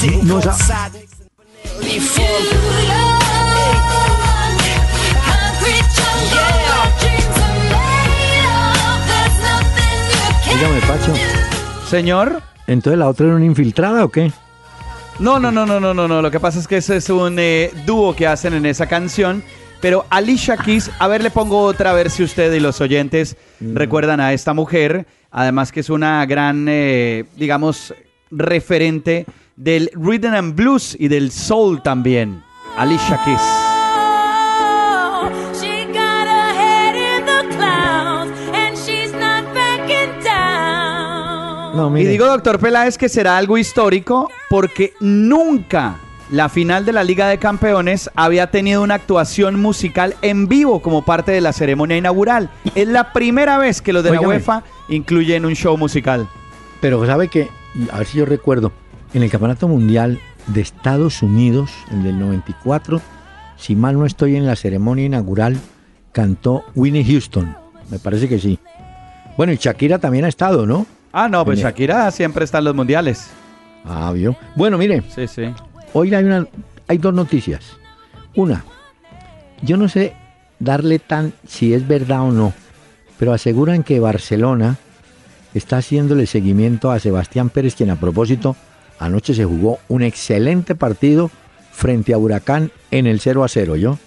[0.00, 0.56] Sitting No, esa-
[10.52, 11.14] Dígame, Pacho,
[11.88, 12.42] Señor.
[12.66, 14.32] ¿entonces la otra era una infiltrada o qué?
[15.18, 16.22] No, no, no, no, no, no, no.
[16.22, 19.42] Lo que pasa es que ese es un eh, dúo que hacen en esa canción.
[19.80, 23.36] Pero Alicia Keys, a ver, le pongo otra a ver si usted y los oyentes
[23.60, 25.06] recuerdan a esta mujer.
[25.30, 27.94] Además que es una gran, eh, digamos,
[28.30, 32.42] referente del rhythm and blues y del soul también.
[32.76, 33.69] Alicia Keys.
[41.88, 45.96] No, Y digo, doctor Peláez, que será algo histórico porque nunca
[46.30, 51.04] la final de la Liga de Campeones había tenido una actuación musical en vivo como
[51.04, 52.50] parte de la ceremonia inaugural.
[52.74, 54.20] Es la primera vez que los de la.
[54.20, 56.28] UEFA incluyen un show musical.
[56.82, 57.48] Pero sabe que,
[57.90, 58.72] a ver si yo recuerdo,
[59.14, 63.00] en el Campeonato Mundial de Estados Unidos, el del 94,
[63.56, 65.58] si mal no estoy en la ceremonia inaugural,
[66.12, 67.56] cantó Winnie Houston.
[67.90, 68.58] Me parece que sí.
[69.36, 70.86] Bueno, y Shakira también ha estado, ¿no?
[71.12, 73.30] Ah, no, pues Shakira siempre está en los mundiales.
[73.84, 74.36] Ah, vio.
[74.54, 75.52] Bueno, mire, Sí, sí.
[75.92, 76.46] hoy hay, una,
[76.86, 77.76] hay dos noticias.
[78.36, 78.64] Una,
[79.62, 80.14] yo no sé
[80.58, 82.52] darle tan si es verdad o no,
[83.18, 84.76] pero aseguran que Barcelona
[85.54, 88.54] está haciéndole seguimiento a Sebastián Pérez, quien a propósito
[89.00, 91.30] anoche se jugó un excelente partido
[91.72, 93.98] frente a Huracán en el 0 a 0, ¿yo?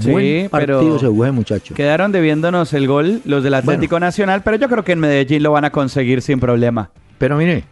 [0.00, 1.74] Sí, Buen pero- se jugó muchacho.
[1.74, 5.52] Quedaron debiéndonos el gol los del Atlético Nacional, pero yo creo que en Medellín lo
[5.52, 6.90] van a conseguir sin problema.
[7.18, 7.64] Pero mire,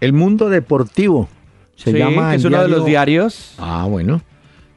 [0.00, 1.28] el mundo deportivo
[1.76, 4.22] se sí, llama es uno de los diario- diarios, Ah, bueno.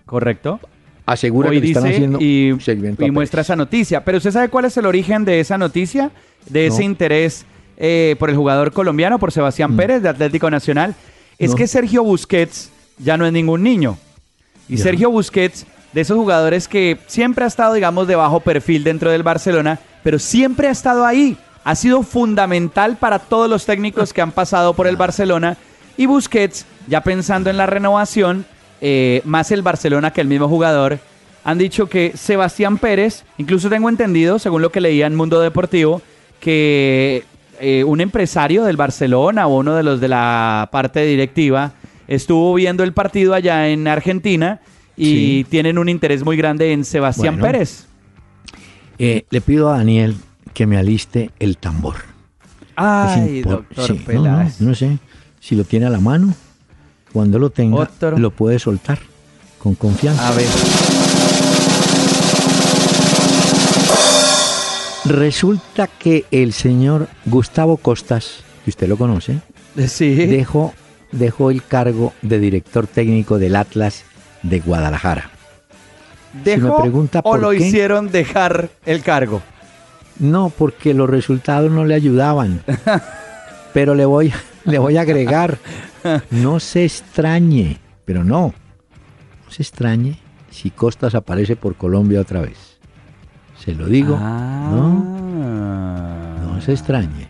[0.05, 0.59] correcto.
[1.05, 2.53] Asegura Hoy que están haciendo y,
[3.11, 4.03] muestra esa noticia.
[4.03, 6.11] Pero ¿usted sabe cuál es el origen de esa noticia?
[6.49, 6.85] De ese No.
[6.85, 7.45] interés
[7.77, 9.77] eh, por el jugador colombiano, por Sebastián Mm.
[9.77, 10.95] Pérez de Atlético Nacional.
[11.37, 11.55] Es No.
[11.55, 13.97] que Sergio Busquets ya no es ningún niño.
[14.67, 14.77] Y.
[14.77, 19.23] Sergio Busquets, de esos jugadores que siempre ha estado, digamos, de bajo perfil dentro del
[19.23, 21.37] Barcelona, pero siempre ha estado ahí.
[21.63, 25.57] Ha sido fundamental para todos los técnicos que han pasado por el Barcelona.
[25.97, 28.45] Y Busquets, ya pensando en la renovación,
[28.79, 30.99] eh, más el Barcelona que el mismo jugador,
[31.43, 36.01] han dicho que Sebastián Pérez, incluso tengo entendido, según lo que leía en Mundo Deportivo,
[36.39, 37.23] que
[37.59, 41.71] eh, un empresario del Barcelona o uno de los de la parte directiva
[42.07, 44.59] estuvo viendo el partido allá en Argentina
[44.97, 45.45] y Sí.
[45.49, 47.53] tienen un interés muy grande en Sebastián Bueno.
[47.53, 47.85] Pérez.
[48.99, 50.15] Eh, le pido a Daniel
[50.53, 51.95] que me aliste el tambor.
[52.75, 54.97] Ay, doctor sí, no, no, sé
[55.39, 56.33] si lo tiene a la mano.
[57.13, 58.17] Cuando lo tenga, Otro.
[58.17, 58.99] lo puede soltar
[59.59, 60.27] con confianza.
[60.27, 60.45] A ver.
[65.05, 69.39] Resulta que el señor Gustavo Costas, que usted lo conoce,
[69.87, 70.13] Sí.
[70.15, 70.73] dejó,
[71.11, 74.03] dejó el cargo de director técnico del Atlas
[74.43, 75.29] de Guadalajara.
[76.43, 79.41] ¿Dejó me pregunta o por lo qué- hicieron dejar el cargo?
[80.19, 82.61] No, porque los resultados no le ayudaban.
[83.73, 84.33] Pero le voy,
[84.65, 85.57] le voy a agregar,
[86.31, 88.53] no se extrañe, pero no,
[89.45, 90.17] no se extrañe
[90.49, 92.79] si Costas aparece por Colombia otra vez.
[93.63, 94.69] Se lo digo, Ah.
[94.71, 97.29] no, no se extrañe.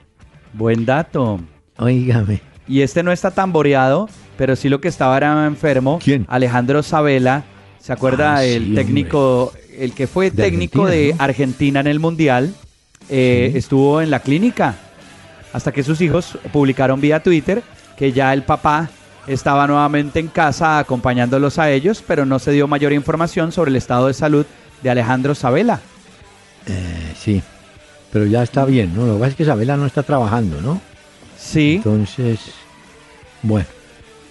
[0.54, 1.40] Buen dato.
[1.78, 6.00] Óigame, Y este no está tan boreado, pero sí lo que estaba era enfermo.
[6.04, 6.26] ¿Quién?
[6.30, 7.44] Alejandro Sabela.
[7.80, 11.24] ¿Se acuerda Ah, el sí, técnico, el que fue De técnico Argentina, de ¿no?
[11.24, 12.54] Argentina en el Mundial?
[13.10, 13.58] eh, Sí.
[13.58, 14.76] Estuvo en la clínica.
[15.54, 17.64] Hasta que sus hijos publicaron vía Twitter
[17.98, 18.90] que ya el papá
[19.28, 23.76] estaba nuevamente en casa acompañándolos a ellos, pero no se dio mayor información sobre el
[23.78, 24.46] estado de salud
[24.84, 25.80] de Alejandro Sabela.
[26.68, 27.42] eh, sí,
[28.12, 29.06] pero ya está bien, ¿no?
[29.08, 30.80] Lo que pasa es que Isabela no está trabajando, ¿no?
[31.38, 31.76] Sí.
[31.78, 32.40] Entonces,
[33.42, 33.66] bueno,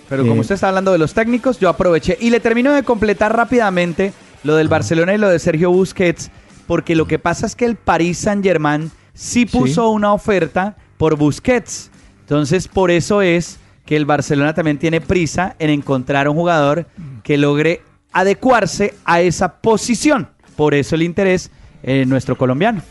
[0.08, 2.82] Pero como Eh, usted está hablando de los técnicos, yo aproveché y le termino de
[2.82, 4.12] completar rápidamente
[4.44, 6.30] lo del Barcelona y lo de Sergio Busquets,
[6.66, 11.90] porque lo que pasa es que el Paris Saint-Germain sí puso una oferta por Busquets.
[12.20, 16.86] Entonces, por eso es que el Barcelona también tiene prisa en encontrar un jugador
[17.22, 20.28] que logre adecuarse a esa posición.
[20.56, 21.50] Por eso el interés
[21.82, 22.82] en nuestro colombiano.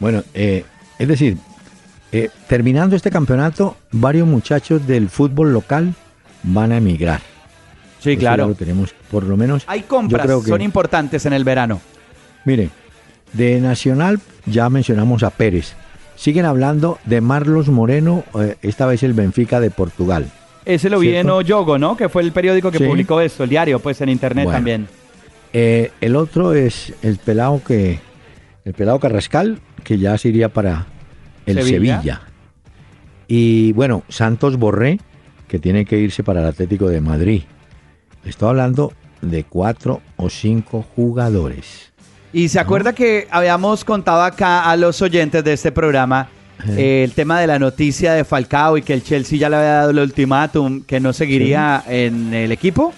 [0.00, 0.64] Bueno, eh,
[0.98, 1.36] es decir,
[2.12, 5.94] eh, terminando este campeonato, varios muchachos del fútbol local
[6.42, 7.20] van a emigrar.
[8.00, 8.48] Sí, Eso claro.
[8.48, 9.64] lo tenemos, por lo menos.
[9.66, 11.80] Hay compras, creo que- son importantes en el verano.
[12.44, 12.70] Mire,
[13.32, 15.74] de Nacional ya mencionamos a Pérez.
[16.16, 20.30] Siguen hablando de Marlos Moreno, eh, esta vez el Benfica de Portugal.
[20.64, 21.36] Ese lo vi en ¿Cierto?
[21.36, 21.96] Oyogo, ¿no?
[21.96, 22.84] Que fue el periódico que Sí.
[22.84, 24.56] publicó esto, el diario, pues en internet Bueno.
[24.56, 24.88] también.
[25.52, 27.98] Eh, el otro es el pelado que
[28.64, 30.86] el pelado Carrascal, que ya se iría para
[31.46, 31.96] el Sevilla.
[31.98, 32.20] Sevilla.
[33.26, 34.98] Y bueno, Santos Borré,
[35.52, 37.42] que tiene que irse para el Atlético de Madrid.
[38.24, 41.92] Estoy hablando de cuatro o cinco jugadores.
[42.32, 46.30] Y se acuerda que habíamos contado acá a los oyentes de este programa
[46.70, 49.72] eh, el tema de la noticia de Falcao y que el Chelsea ya le había
[49.74, 52.94] dado el ultimátum que no seguiría en el equipo.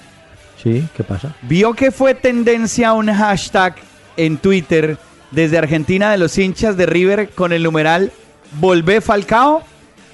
[0.62, 0.87] ¿Sí?
[0.97, 1.35] ¿Qué pasa?
[1.43, 3.75] Vio que fue tendencia un hashtag
[4.17, 4.97] en Twitter
[5.33, 8.12] desde Argentina de los hinchas de River con el numeral
[8.61, 9.64] Volvé Falcao.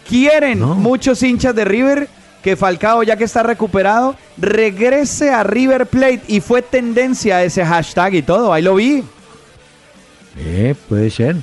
[0.09, 0.75] Quieren No.
[0.75, 2.09] muchos hinchas de River
[2.43, 6.23] que Falcao, ya que está recuperado, regrese a River Plate.
[6.29, 8.53] Y fue tendencia ese hashtag y todo.
[8.53, 9.03] Ahí lo vi.
[10.39, 11.37] Eh, puede ser.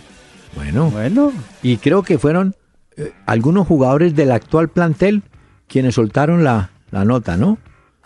[0.55, 1.31] Bueno, Bueno,
[1.61, 2.55] y creo que fueron
[2.95, 5.21] eh, algunos jugadores del actual plantel
[5.67, 7.57] quienes soltaron la, la nota, ¿no?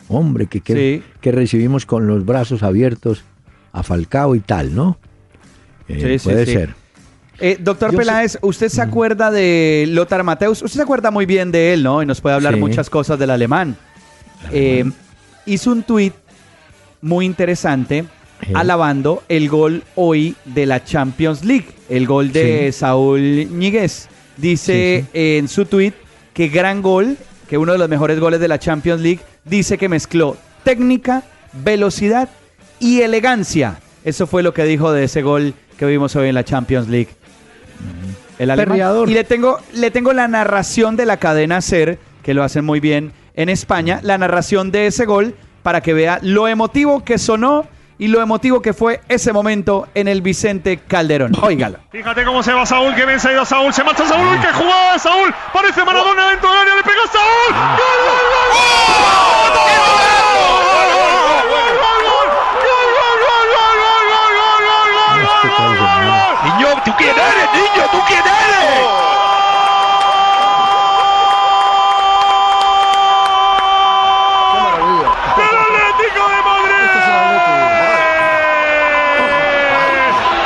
[0.10, 1.04] Hombre, que, que, Sí.
[1.22, 3.24] que recibimos con los brazos abiertos
[3.72, 4.98] a Falcao y tal, ¿no?
[5.88, 6.52] Eh, Sí, sí, puede sí.
[6.54, 6.76] ser.
[7.44, 10.62] Eh, doctor Yo Peláez, ¿usted se acuerda de Lothar Mateus?
[10.62, 12.02] Usted se acuerda muy bien de él, ¿no?
[12.04, 12.60] Y nos puede hablar Sí.
[12.60, 13.76] muchas cosas del alemán.
[14.52, 14.86] Eh,
[15.46, 16.14] hizo un tuit
[17.02, 18.06] muy interesante
[18.46, 18.52] Sí.
[18.54, 22.80] alabando el gol hoy de la Champions League, el gol de Sí.
[22.80, 24.08] Saúl Ñíguez.
[24.38, 25.94] Dice en su tuit
[26.34, 27.18] que gran gol,
[27.50, 31.24] que uno de los mejores goles de la Champions League, dice que mezcló técnica,
[31.54, 32.30] velocidad
[32.80, 33.80] y elegancia.
[34.04, 37.10] Eso fue lo que dijo de ese gol que vimos hoy en la Champions League.
[38.40, 38.70] El alemán.
[38.70, 39.10] Perreador.
[39.10, 42.80] Y le tengo, le tengo la narración de la cadena Ser, que lo hacen muy
[42.80, 47.68] bien en España, la narración de ese gol para que vea lo emotivo que sonó
[47.98, 51.34] y lo emotivo que fue ese momento en el Vicente Calderón.
[51.40, 51.78] Óigalo.
[51.92, 54.40] Fíjate cómo se va Saúl, que bien se ha ido Saúl, se marcha Saúl, uy,
[54.40, 59.81] qué jugada Saúl, parece Maradona dentro del área, le pega Saúl, gol, gol, gol, gol,
[68.02, 68.32] ¿Tú quién eres?
[75.38, 76.94] ¡El Atlético de Madrid!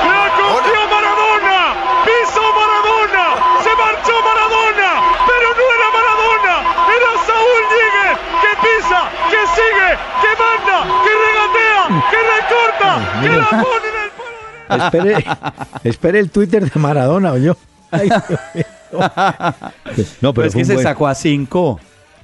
[0.10, 1.60] ¡La cogió Maradona!
[2.06, 3.26] ¡Pisó Maradona!
[3.64, 4.90] ¡Se marchó Maradona!
[5.28, 6.56] ¡Pero no era Maradona!
[6.96, 8.16] ¡Era Saúl Ñíguez!
[8.42, 9.00] ¡Que pisa!
[9.30, 9.90] ¡Que sigue!
[10.22, 10.78] ¡Que manda!
[11.04, 11.84] ¡Que regatea!
[12.12, 12.90] ¡Que recorta!
[13.22, 13.85] ¡Que la pone!
[14.70, 15.26] Espere,
[15.84, 17.56] espere el Twitter de Maradona o yo.
[17.92, 18.10] Ay.
[20.22, 21.80] No, Pero pero es que se buen- sacó a cinco.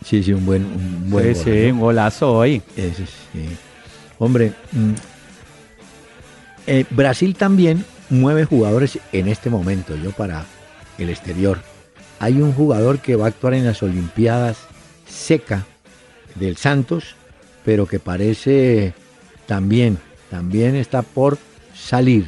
[0.06, 2.62] Sí, sí, un buen, un buen Sí, gol, sí, un golazo hoy.
[2.76, 3.50] Ese sí.
[4.18, 4.92] Hombre, mm,
[6.68, 10.46] eh, Brasil también mueve jugadores en este momento, yo para
[10.98, 11.60] el exterior.
[12.20, 14.58] Hay un jugador que va a actuar en las Olimpiadas
[15.08, 15.66] seca
[16.36, 17.16] del Santos,
[17.66, 18.94] pero que parece
[19.46, 19.98] también,
[20.30, 21.38] también está por
[21.82, 22.26] salir.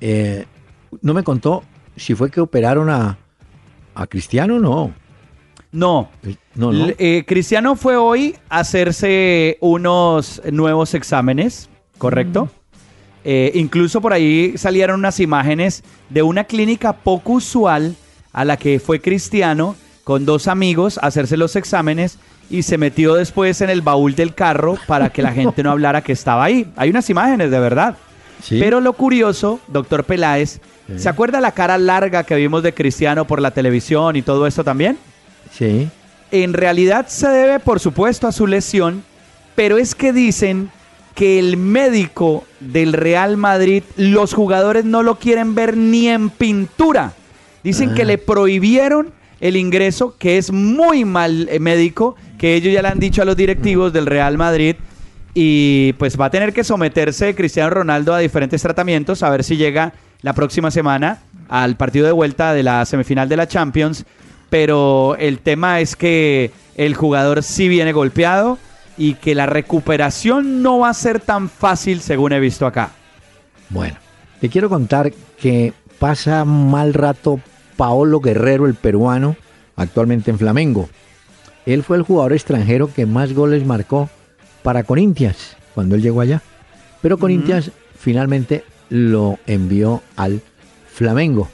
[0.00, 0.46] Eh,
[1.02, 1.62] no me contó
[1.96, 3.18] si fue que operaron a,
[3.94, 4.92] a Cristiano o no.
[5.70, 6.08] No.
[6.54, 6.84] No, no.
[6.86, 12.46] L- eh, Cristiano fue hoy a hacerse unos nuevos exámenes, ¿correcto?
[12.46, 12.48] Mm.
[13.24, 17.96] Eh, incluso por ahí salieron unas imágenes de una clínica poco usual
[18.32, 23.14] a la que fue Cristiano con dos amigos a hacerse los exámenes y se metió
[23.14, 26.72] después en el baúl del carro para que la gente no hablara que estaba ahí.
[26.76, 27.96] Hay unas imágenes de verdad.
[28.42, 28.58] Sí.
[28.60, 30.98] Pero lo curioso, doctor Peláez, Sí.
[30.98, 34.64] ¿se acuerda la cara larga que vimos de Cristiano por la televisión y todo esto
[34.64, 34.96] también?
[35.52, 35.88] Sí.
[36.30, 39.02] En realidad se debe, por supuesto, a su lesión,
[39.54, 40.70] pero es que dicen
[41.14, 47.12] que el médico del Real Madrid, los jugadores no lo quieren ver ni en pintura.
[47.64, 48.06] Dicen que Ah.
[48.06, 52.98] le prohibieron el ingreso, que es muy mal eh, médico, que ellos ya le han
[53.00, 54.76] dicho a los directivos del Real Madrid.
[55.34, 59.56] Y pues va a tener que someterse Cristiano Ronaldo a diferentes tratamientos, a ver si
[59.56, 64.04] llega la próxima semana al partido de vuelta de la semifinal de la Champions.
[64.50, 68.58] Pero el tema es que el jugador sí viene golpeado
[68.96, 72.90] y que la recuperación no va a ser tan fácil según he visto acá.
[73.70, 73.96] Bueno,
[74.40, 77.40] te quiero contar que pasa mal rato
[77.76, 79.36] Paolo Guerrero, el peruano,
[79.76, 80.88] actualmente en Flamengo.
[81.66, 84.08] Él fue el jugador extranjero que más goles marcó
[84.68, 86.42] para Corinthians cuando él llegó allá.
[87.00, 90.42] Pero Corinthians finalmente lo envió al
[90.92, 91.48] Flamengo.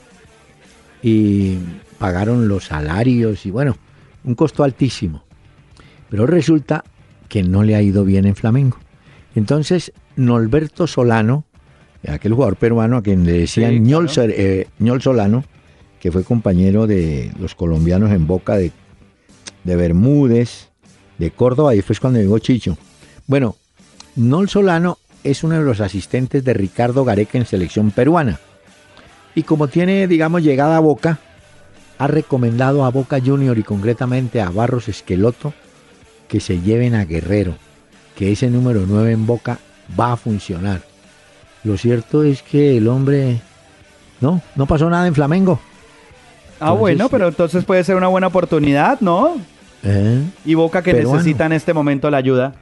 [1.01, 1.59] Y
[1.99, 3.77] pagaron los salarios y bueno,
[4.25, 5.23] un costo altísimo.
[6.11, 6.83] Pero resulta
[7.29, 8.79] que no le ha ido bien en Flamengo.
[9.37, 11.45] Entonces, Norberto Solano,
[12.09, 14.13] aquel jugador peruano a quien le decían Sí, Ñol, claro.
[14.13, 15.45] Ser- eh, Ñol Solano,
[16.01, 18.73] que fue compañero de los colombianos en Boca de,
[19.63, 20.71] de Bermúdez,
[21.19, 22.77] de Córdoba, y fue cuando llegó Chicho.
[23.27, 23.57] Bueno,
[24.17, 28.39] Ñol Solano es uno de los asistentes de Ricardo Gareca en selección peruana.
[29.35, 31.19] Y como tiene, digamos, llegada a Boca,
[31.99, 35.55] ha recomendado a Boca Junior y concretamente a Barros Esqueloto
[36.29, 37.55] que se lleven a Guerrero,
[38.17, 39.59] que ese número 9 en Boca
[39.99, 40.83] va a funcionar.
[41.65, 43.41] Lo cierto es que el hombre
[44.21, 45.59] no, no pasó nada en Flamengo.
[46.61, 49.37] Ah, Entonces, bueno, pero entonces puede ser una buena oportunidad, ¿no?
[49.83, 50.23] ¿Eh?
[50.45, 51.19] Y Boca que Peruano.
[51.19, 52.55] necesita en este momento la ayuda.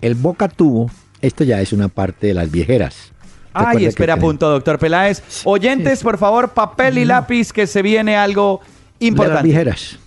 [0.00, 3.12] El Boca tuvo, esto ya es una parte de las viejeras.
[3.52, 5.22] Ay, que espera, tenemos- punto, doctor Peláez.
[5.44, 9.42] Oyentes, por favor, papel y lápiz, que se viene algo de las importante.
[9.42, 9.98] viejeras.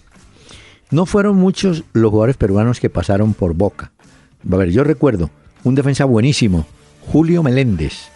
[0.90, 3.92] No fueron muchos los jugadores peruanos que pasaron por Boca.
[4.50, 5.30] A ver, yo recuerdo
[5.64, 6.66] un defensa buenísimo,
[7.12, 8.10] Julio Meléndez.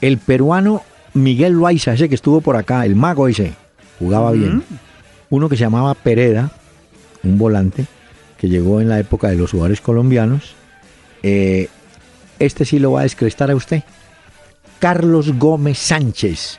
[0.00, 0.82] El peruano
[1.14, 3.52] Miguel Loaiza, ese que estuvo por acá, el mago ese,
[3.98, 4.62] jugaba bien.
[5.30, 6.50] Uno que se llamaba Pereda,
[7.22, 7.86] un volante,
[8.38, 10.54] que llegó en la época de los jugadores colombianos.
[11.26, 11.68] Eh,
[12.38, 13.82] este sí lo va a descrestar a usted.
[14.78, 16.58] Carlos Gómez Sánchez,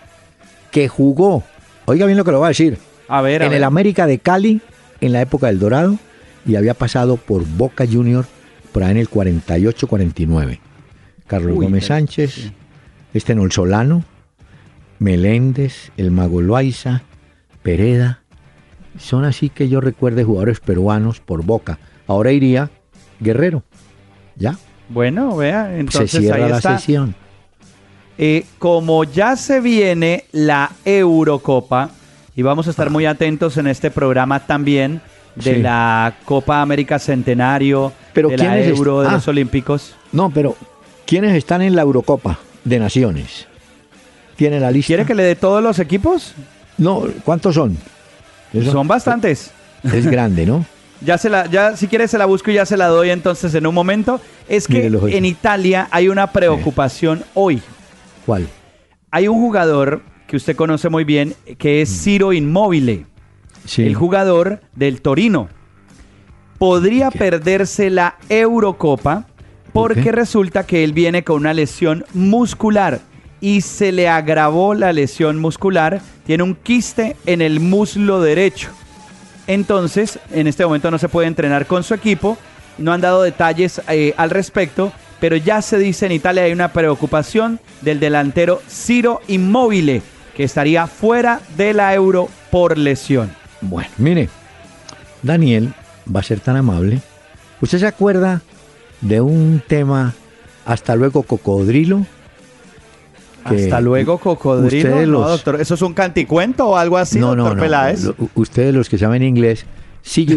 [0.71, 1.43] que jugó,
[1.85, 3.57] oiga bien lo que lo va a decir, A ver, a en ver.
[3.57, 4.61] el América de Cali,
[5.01, 5.99] en la época del Dorado,
[6.47, 8.25] y había pasado por Boca Junior
[8.71, 10.59] por ahí en el 48-49.
[11.27, 12.51] Carlos Uy, Gómez Sánchez, sí.
[13.13, 14.03] este Solano,
[14.97, 17.03] Meléndez, el Mago Loaiza,
[17.61, 18.23] Pereda.
[18.97, 21.77] Son así que yo recuerde jugadores peruanos por Boca.
[22.07, 22.71] Ahora iría
[23.19, 23.63] Guerrero.
[24.37, 24.55] ¿Ya?
[24.89, 26.77] Bueno, vea, entonces Se cierra ahí la está.
[26.77, 27.15] sesión.
[28.17, 31.89] Eh, como ya se viene la Eurocopa,
[32.35, 35.01] y vamos a estar muy atentos en este programa también
[35.35, 35.61] de Sí.
[35.61, 39.11] la Copa América Centenario, Pero de la ¿quiénes est- Euro, de ah.
[39.13, 39.95] los Olímpicos.
[40.11, 40.55] No, pero
[41.05, 43.47] ¿Quiénes están en la Eurocopa de Naciones?
[44.35, 44.87] ¿Tiene la lista?
[44.87, 46.33] ¿Quiere que le dé todos los equipos?
[46.77, 47.77] No, ¿cuántos son?
[48.53, 49.51] Eso Son bastantes.
[49.83, 50.65] Es grande, ¿no?
[51.01, 53.53] Ya se la, ya si quieres se la busco y ya se la doy entonces
[53.55, 54.21] en un momento.
[54.47, 57.61] Es que en Italia hay una preocupación hoy.
[58.25, 58.47] ¿Cuál?
[59.11, 63.05] Hay un jugador que usted conoce muy bien que es Ciro Mm.
[63.65, 63.83] Sí.
[63.83, 65.49] el jugador del Torino.
[66.59, 69.25] Podría perderse la Eurocopa
[69.73, 73.01] ¿Por porque resulta que él viene con una lesión muscular
[73.41, 76.01] y se le agravó la lesión muscular.
[76.25, 78.69] Tiene un quiste en el muslo derecho.
[79.47, 82.37] Entonces, en este momento no se puede entrenar con su equipo.
[82.77, 86.73] No han dado detalles eh, al respecto, pero ya se dice en Italia hay una
[86.73, 90.01] preocupación del delantero Ciro Immobile,
[90.35, 93.31] que estaría fuera de la Euro por lesión.
[93.61, 94.29] Bueno, mire,
[95.21, 95.73] Daniel
[96.13, 97.01] va a ser tan amable.
[97.61, 98.41] ¿Usted se acuerda
[99.01, 100.13] de un tema
[100.65, 102.05] Hasta luego cocodrilo?
[103.47, 104.89] Que Hasta luego, cocodrilo.
[104.89, 107.61] ustedes No, doctor, ¿eso es un canticuento o algo así, no, doctor no.
[107.61, 108.03] Peláez?
[108.03, 109.65] Lo- ustedes los que saben inglés,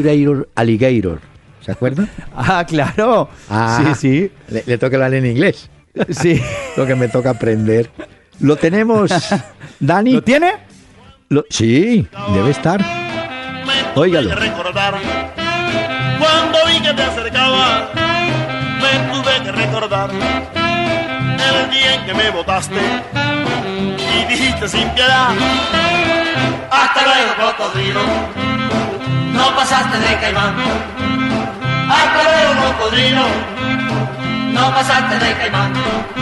[0.02, 1.20] later, alligator.
[1.64, 2.08] ¿Se acuerdan?
[2.36, 3.28] Ah, claro.
[3.48, 5.70] Ah, Sí, Le, le toca hablar en inglés.
[6.10, 6.36] sí.
[6.36, 6.42] Sí.
[6.76, 7.90] Lo que me toca aprender.
[8.40, 9.10] Lo tenemos,
[9.80, 10.12] Dani.
[10.12, 10.52] ¿Lo tiene?
[11.30, 12.80] Lo- sí, debe estar.
[13.94, 14.34] Óigalo.
[14.34, 14.94] recordar
[16.18, 17.90] cuando vi que te acercaba.
[18.80, 20.10] Me tuve que recordar
[21.68, 22.80] el día en que me botaste
[23.14, 25.28] y dijiste sin piedad.
[26.70, 28.00] Hasta luego, cocodrilo.
[29.32, 30.54] No pasaste de caimán.
[31.88, 33.22] Hasta luego, cocodrilo.
[34.52, 35.72] No pasaste de caimán.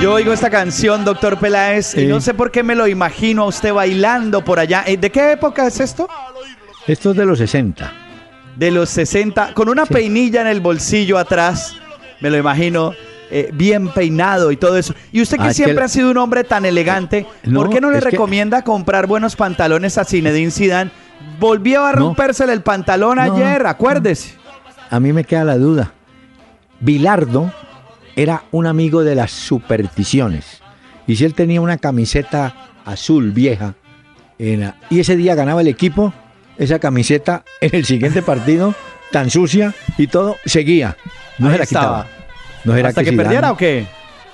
[0.00, 3.46] Yo oigo esta canción, doctor Peláez, y no sé por qué me lo imagino a
[3.46, 4.84] usted bailando por allá.
[4.86, 6.08] Eh, ¿De qué época es esto?
[6.86, 7.92] Esto es de los 60.
[8.56, 11.76] De los 60, con una peinilla en el bolsillo atrás,
[12.20, 12.94] me lo imagino,
[13.30, 14.94] eh, bien peinado y todo eso.
[15.12, 17.80] Y usted que Ah, que siempre ha sido un hombre tan elegante, No, ¿por qué
[17.80, 20.90] no le que- recomienda comprar buenos pantalones a Zinedine Zidane?
[21.40, 21.98] Volvió a No.
[22.00, 23.22] rompérsele el pantalón No.
[23.22, 24.34] ayer, acuérdese.
[24.90, 25.92] A mí me queda la duda.
[26.80, 27.52] Bilardo
[28.14, 30.62] era un amigo de las supersticiones.
[31.06, 32.54] Y si él tenía una camiseta
[32.84, 33.74] azul vieja
[34.38, 36.12] la- y ese día ganaba el equipo,
[36.58, 38.74] esa camiseta en el siguiente partido,
[39.10, 40.96] tan sucia y todo, seguía.
[41.38, 42.02] No Ahí se la estaba.
[42.04, 42.15] quitaba.
[42.66, 43.86] No era ¿Hasta que, Zidane- perdiera o qué?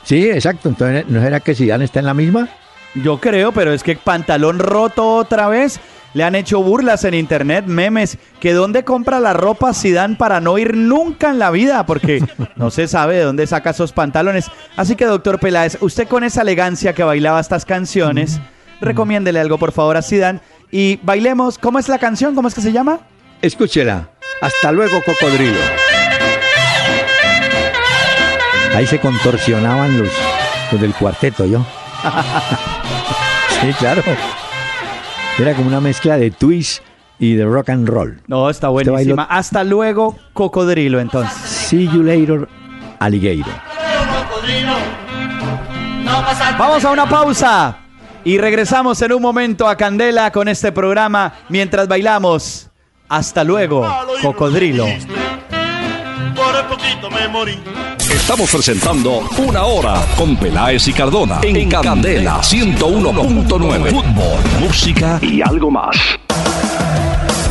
[0.02, 0.68] Sí, exacto.
[0.68, 2.48] Entonces, ¿no era que Zidane está en la misma?
[2.94, 5.78] Yo creo, pero es que pantalón roto otra vez.
[6.14, 10.58] Le han hecho burlas en internet, memes, que dónde compra la ropa Zidane para no
[10.58, 12.22] ir nunca en la vida, porque
[12.56, 14.50] no se sabe de dónde saca esos pantalones.
[14.76, 18.40] Así que, doctor Peláez, usted con esa elegancia que bailaba estas canciones,
[18.82, 20.40] recomiéndele algo, por favor, a Zidane.
[20.70, 22.34] Y bailemos, ¿cómo es la canción?
[22.34, 23.00] ¿Cómo es que se llama?
[23.40, 24.10] Escúchela.
[24.42, 25.56] Hasta luego, cocodrilo.
[28.74, 30.08] Ahí se contorsionaban los,
[30.70, 31.64] los del cuarteto, ¿yo?
[33.60, 34.02] sí, claro.
[35.38, 36.82] Era como una mezcla de twist
[37.18, 38.20] y de rock and roll.
[38.26, 39.24] No, está buenísima.
[39.24, 41.36] bailó- Hasta luego, cocodrilo, entonces.
[41.38, 42.48] See you later,
[42.98, 43.52] alligator.
[46.58, 47.78] Vamos a una pausa
[48.24, 52.68] y regresamos en un momento a Candela con este programa mientras bailamos.
[53.08, 53.86] Hasta luego,
[54.22, 54.86] cocodrilo.
[56.34, 57.58] Por poquito me morí.
[58.22, 63.90] Estamos presentando Una Hora con Peláez y Cardona en Candela 101.9.
[63.90, 65.96] Fútbol, música y algo más.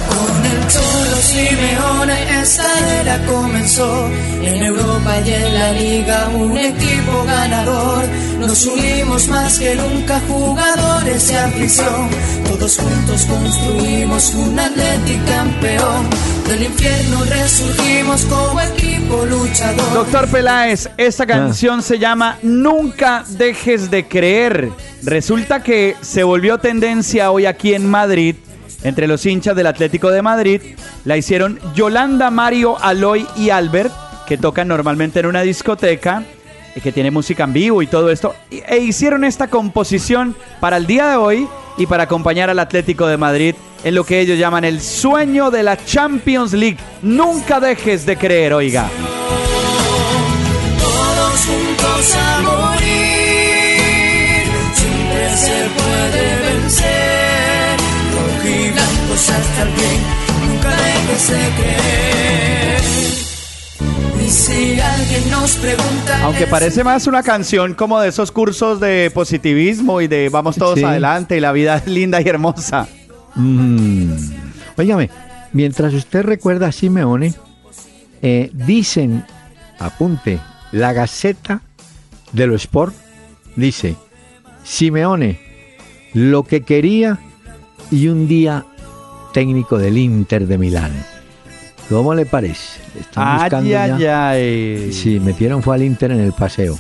[0.08, 4.10] Con el Cholo Simeone esta era comenzó
[4.42, 8.08] En Europa y en la Liga un equipo ganador
[8.40, 12.10] Nos unimos más que nunca jugadores de afición
[12.48, 16.10] Todos juntos construimos un Atlético campeón
[16.48, 24.08] Del infierno resurgimos como equipo luchador Doctor Peláez, esta canción se llama Nunca dejes de
[24.08, 24.70] creer.
[25.04, 28.36] Resulta que se volvió tendencia hoy aquí en Madrid,
[28.84, 30.62] entre los hinchas del Atlético de Madrid.
[31.06, 33.92] La hicieron Yolanda, Mario, Aloy y Albert,
[34.28, 36.24] que tocan normalmente en una discoteca,
[36.80, 38.36] que tiene música en vivo y todo esto.
[38.50, 41.48] E hicieron esta composición para el día de hoy
[41.78, 45.64] y para acompañar al Atlético de Madrid en lo que ellos llaman el sueño de
[45.64, 46.78] la Champions League.
[47.02, 48.90] Nunca dejes de creer, oiga.
[50.80, 52.92] todos juntos a morir.
[54.74, 57.22] Siempre se puede vencer.
[59.22, 60.02] Hasta el fin.
[60.48, 62.11] Nunca dejes de creer.
[64.24, 66.24] Y si alguien nos pregunta.
[66.24, 70.78] Aunque parece más una canción como de esos cursos de positivismo y de vamos todos
[70.80, 70.84] Sí.
[70.86, 72.88] adelante y la vida es linda y hermosa.
[73.36, 74.12] Mm.
[74.78, 75.10] Óigame,
[75.54, 77.34] mientras usted recuerda a Simeone,
[78.22, 79.26] eh, dicen,
[79.80, 80.40] apunte,
[80.72, 81.62] la Gaceta
[82.32, 82.94] de lo Sport
[83.56, 83.96] dice,
[84.64, 85.40] Simeone,
[86.14, 87.20] lo que quería
[87.90, 88.66] y un día
[89.34, 90.92] técnico del Inter de Milán.
[91.92, 92.80] ¿Cómo le parece?
[92.98, 94.94] Están buscando Ay, ay, ya- ay.
[94.94, 96.80] Sí, metieron fue al Inter en el paseo.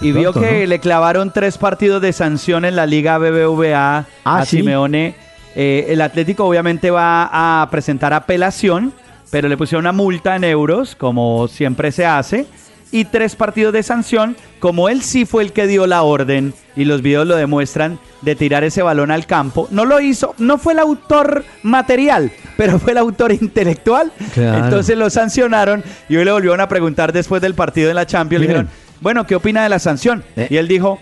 [0.00, 0.66] Y vio que ¿no?
[0.66, 4.58] le clavaron tres partidos de sanción en la Liga BBVA Ah, a ¿sí?
[4.58, 5.14] Simeone.
[5.54, 7.28] Eh, el Atlético obviamente va
[7.62, 8.94] a presentar apelación,
[9.30, 12.46] pero le pusieron una multa en euros, como siempre se hace,
[12.90, 16.84] y tres partidos de sanción, como él sí fue el que dio la orden, y
[16.84, 19.68] los videos lo demuestran, de tirar ese balón al campo.
[19.70, 24.12] No lo hizo, no fue el autor material, pero fue el autor intelectual.
[24.34, 24.64] Claro.
[24.64, 28.40] Entonces lo sancionaron y hoy le volvieron a preguntar después del partido en la Champions.
[28.40, 28.68] Le dijeron,
[29.00, 30.24] bueno, ¿qué opina de la sanción?
[30.36, 30.48] Eh.
[30.50, 30.98] Y él dijo,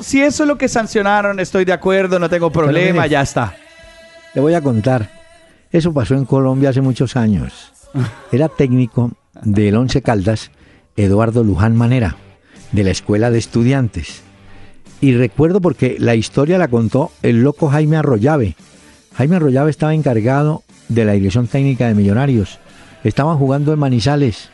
[0.00, 3.10] si eso es lo que sancionaron, estoy de acuerdo, no tengo problema, mire.
[3.10, 3.54] ya está.
[4.34, 5.08] Le voy a contar.
[5.70, 7.72] Eso pasó en Colombia hace muchos años.
[8.32, 9.12] Era técnico
[9.42, 10.50] del Once Caldas,
[10.96, 12.16] Eduardo Luján Manera,
[12.72, 14.22] de la Escuela de Estudiantes.
[15.00, 18.56] Y recuerdo porque la historia la contó el loco Jaime Arroyave.
[19.14, 22.58] Jaime Arroyave estaba encargado de la dirección técnica de Millonarios.
[23.04, 24.50] Estaban jugando en Manizales.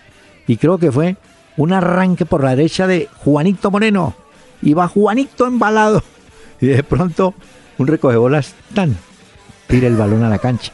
[0.47, 1.17] Y creo que fue
[1.57, 4.15] un arranque por la derecha de Juanito Moreno.
[4.63, 6.03] Iba Juanito embalado.
[6.61, 7.35] Y de pronto
[7.79, 8.97] un recogebolas tan
[9.69, 10.73] tira el balón a la cancha.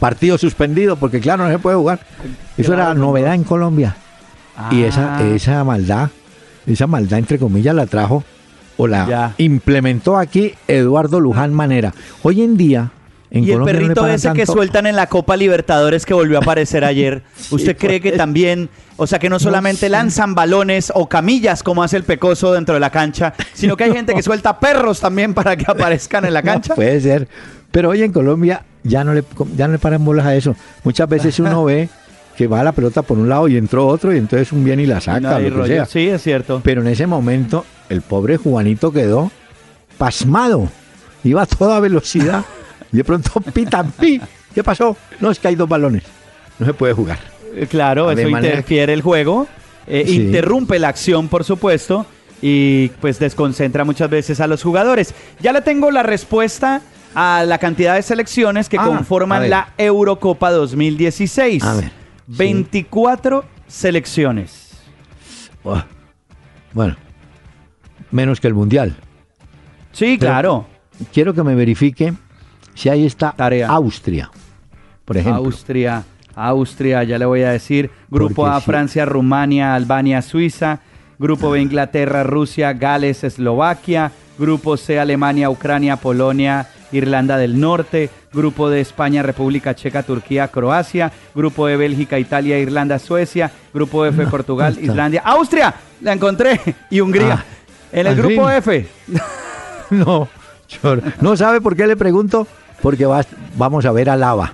[0.00, 2.00] Partido suspendido porque claro no se puede jugar.
[2.56, 3.96] Eso era novedad en Colombia.
[4.70, 5.22] Y esa, Ah.
[5.28, 6.10] esa maldad,
[6.66, 8.24] esa maldad entre comillas la trajo
[8.76, 9.34] o la Ya.
[9.38, 11.92] implementó aquí Eduardo Luján Manera.
[12.22, 12.90] Hoy en día
[13.30, 16.40] en y el Colombia perrito ese que sueltan en la Copa Libertadores que volvió a
[16.42, 18.18] aparecer ayer, ¿usted cree que pues.
[18.18, 22.74] también, o sea, que no solamente lanzan balones o camillas como hace el pecoso dentro
[22.74, 26.34] de la cancha, sino que hay gente que suelta perros también para que aparezcan en
[26.34, 26.74] la No, cancha?
[26.74, 27.28] puede ser.
[27.72, 29.24] Pero hoy en Colombia ya no le
[29.56, 30.54] ya no le paran bolas a eso.
[30.84, 31.88] Muchas veces uno ve
[32.36, 34.86] que va la pelota por un lado y entró otro y entonces un viene y
[34.86, 35.74] la saca, No hay lo que rollo.
[35.74, 35.86] sea.
[35.86, 36.60] Sí, es cierto.
[36.62, 39.30] Pero en ese momento el pobre Juanito quedó
[39.98, 40.68] pasmado.
[41.24, 42.44] Iba a toda velocidad
[42.92, 44.20] y de pronto pitan pi.
[44.54, 44.96] ¿Qué pasó?
[45.20, 46.02] No, es que hay dos balones.
[46.58, 47.18] No se puede jugar.
[47.54, 49.46] Eh, Claro, De eso interfiere el juego,
[49.86, 50.16] eh, Sí.
[50.16, 52.06] interrumpe la acción, por supuesto,
[52.42, 55.14] y pues desconcentra muchas veces a los jugadores.
[55.40, 56.82] Ya le tengo la respuesta
[57.14, 61.62] a la cantidad de selecciones que Ah, conforman la Eurocopa 2016.
[61.64, 61.90] A ver,
[62.28, 62.34] sí.
[62.36, 64.72] 24 selecciones.
[65.64, 65.84] Buah.
[66.72, 66.96] Bueno,
[68.10, 68.96] menos que el Mundial.
[69.92, 70.66] Sí, Pero- claro.
[71.12, 72.14] Quiero que me verifique
[72.74, 73.68] si ahí está Tarea.
[73.68, 74.30] Austria,
[75.04, 75.44] por ejemplo.
[75.44, 76.04] Austria,
[76.34, 77.90] Austria, ya le voy a decir.
[78.10, 78.66] Grupo Porque A, sí.
[78.66, 80.80] Francia, Rumania, Albania, Suiza.
[81.18, 84.12] Grupo B, Inglaterra, Rusia, Gales, Eslovaquia.
[84.38, 88.10] Grupo C, Alemania, Ucrania, Polonia, Irlanda del Norte.
[88.32, 91.10] Grupo D, España, República Checa, Turquía, Croacia.
[91.34, 93.50] Grupo E, Bélgica, Italia, Irlanda, Suecia.
[93.72, 94.76] Grupo F, No, Portugal.
[94.80, 95.22] Islandia.
[95.24, 95.74] ¡Austria!
[96.02, 96.60] La encontré.
[96.90, 97.34] Y Hungría.
[97.40, 97.44] Ah,
[97.92, 98.56] en el grupo fin.
[98.58, 98.88] F.
[99.90, 100.28] No,
[100.82, 102.46] yo- no sabe por qué le pregunto,
[102.82, 104.52] porque vas- vamos a ver a Lava.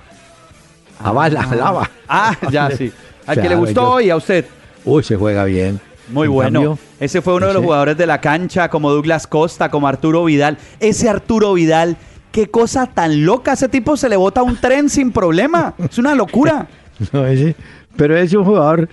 [1.03, 1.89] A Bala, Lava.
[2.07, 2.91] Ah, ya sí.
[3.25, 4.45] Al que le gustó yo- y a usted.
[4.85, 5.79] Uy, se juega bien.
[6.13, 6.59] Muy En bueno.
[6.61, 9.87] cambio, ese fue uno de los ese- jugadores de la cancha, como Douglas Costa, como
[9.87, 10.57] Arturo Vidal.
[10.79, 11.97] Ese Arturo Vidal,
[12.31, 13.53] qué cosa tan loca.
[13.53, 15.73] Ese tipo se le bota un tren sin problema.
[15.77, 16.67] Es una locura.
[17.11, 17.55] No, ese-
[17.97, 18.87] pero es un jugador.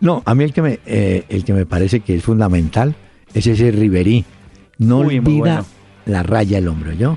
[0.00, 2.94] No, a mí el que me, eh, el que me parece que es fundamental
[3.32, 4.26] es ese Riverí.
[4.78, 5.64] No Uy, olvida bueno.
[6.04, 7.16] la raya el hombro, ¿yo?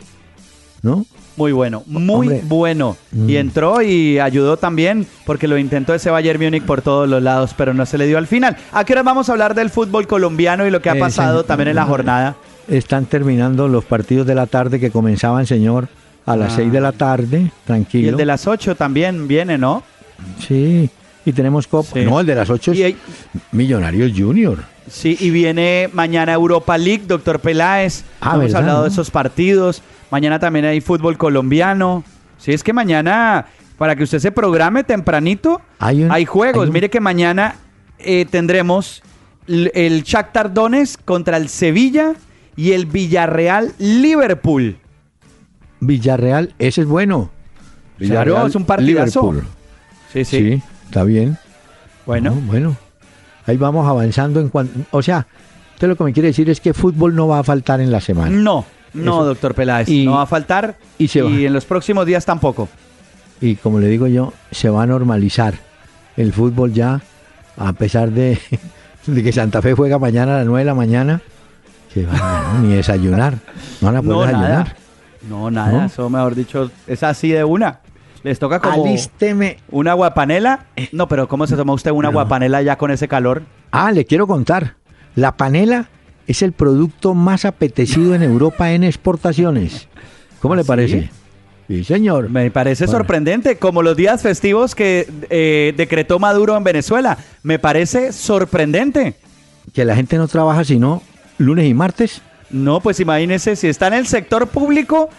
[0.82, 1.06] ¿No?
[1.40, 2.42] Muy bueno, muy Hombre.
[2.44, 2.98] bueno.
[3.14, 3.30] Mm.
[3.30, 7.54] Y entró y ayudó también porque lo intentó ese Bayern Múnich por todos los lados,
[7.58, 8.58] pero no se le dio al final.
[8.74, 11.70] ¿A qué hora vamos a hablar del fútbol colombiano y lo que ha pasado también
[11.70, 12.36] en la jornada?
[12.68, 15.88] Están terminando los partidos de la tarde que comenzaban, señor,
[16.26, 16.56] a las Ah.
[16.58, 18.06] 6 de la tarde, tranquilo.
[18.06, 19.82] Y el de las 8 también viene, ¿no?
[20.46, 20.90] Sí,
[21.26, 21.92] y tenemos Copa.
[21.94, 22.02] Sí.
[22.04, 22.96] No, el de las 8 es Y
[23.54, 24.58] Millonarios Junior.
[24.90, 28.04] Sí, y viene mañana Europa League, doctor Peláez.
[28.22, 29.82] Ah, Hemos ¿verdad, hablado de esos partidos.
[30.12, 32.04] Mañana también hay fútbol colombiano.
[32.38, 33.46] Sí, es que mañana,
[33.78, 36.64] para que usted se programe tempranito, Hay un- juegos.
[36.64, 37.56] hay un- Mire que mañana
[38.00, 39.04] eh, tendremos
[39.48, 42.14] el Shakhtar Donetsk contra el Sevilla
[42.56, 44.78] y el Villarreal Liverpool.
[45.80, 47.30] Villarreal, ese es bueno.
[47.98, 49.22] Claro, es un partidazo.
[49.32, 49.48] Liverpool.
[50.14, 50.38] Sí, sí.
[50.38, 51.38] Sí, está bien.
[52.06, 52.78] Bueno, No, bueno.
[53.46, 54.80] Ahí vamos avanzando en cuanto.
[54.92, 55.26] O sea,
[55.74, 58.00] usted lo que me quiere decir es que fútbol no va a faltar en la
[58.02, 58.30] semana.
[58.36, 59.26] no, no, Eso.
[59.26, 59.88] doctor Peláez.
[59.90, 60.78] Y- no va a faltar.
[60.98, 61.30] y se va.
[61.30, 62.68] en los próximos días tampoco.
[63.42, 65.54] Y como le digo yo, se va a normalizar
[66.18, 67.02] el fútbol ya,
[67.58, 68.38] a pesar de,
[69.08, 71.22] de que Santa Fe juega mañana a las 9 de la mañana.
[71.94, 73.36] Que van a- ni desayunar.
[73.82, 74.50] No van a poder No, desayunar.
[74.50, 74.76] nada.
[75.30, 75.72] No, nada.
[75.72, 75.86] ¿No?
[75.86, 77.80] Eso, mejor dicho, es así de una.
[78.24, 79.58] Les toca como Alísteme.
[79.72, 80.66] una guapanela.
[80.92, 82.14] No, pero ¿cómo se toma usted una No.
[82.14, 83.44] guapanela ya con ese calor?
[83.72, 84.76] Ah, le quiero contar.
[85.16, 85.88] La panela
[86.30, 89.88] es el producto más apetecido en Europa en exportaciones.
[90.40, 91.10] ¿Cómo le ¿Ah, parece?
[91.68, 92.30] Sí, señor.
[92.30, 93.00] Me parece Bueno.
[93.00, 97.18] sorprendente, como los días festivos que eh, decretó Maduro en Venezuela.
[97.42, 99.16] Me parece sorprendente.
[99.74, 101.02] Que la gente no trabaja sino
[101.40, 102.22] lunes y martes.
[102.52, 105.10] No, pues imagínese, si está en el sector público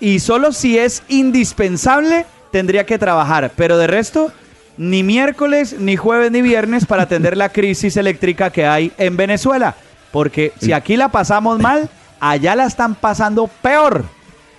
[0.00, 3.52] y solo si es indispensable, tendría que trabajar.
[3.56, 4.32] Pero de resto,
[4.78, 9.76] ni miércoles, ni jueves, ni viernes para atender la crisis eléctrica que hay en Venezuela.
[10.12, 11.90] Porque si aquí la pasamos mal,
[12.20, 14.04] allá la están pasando peor.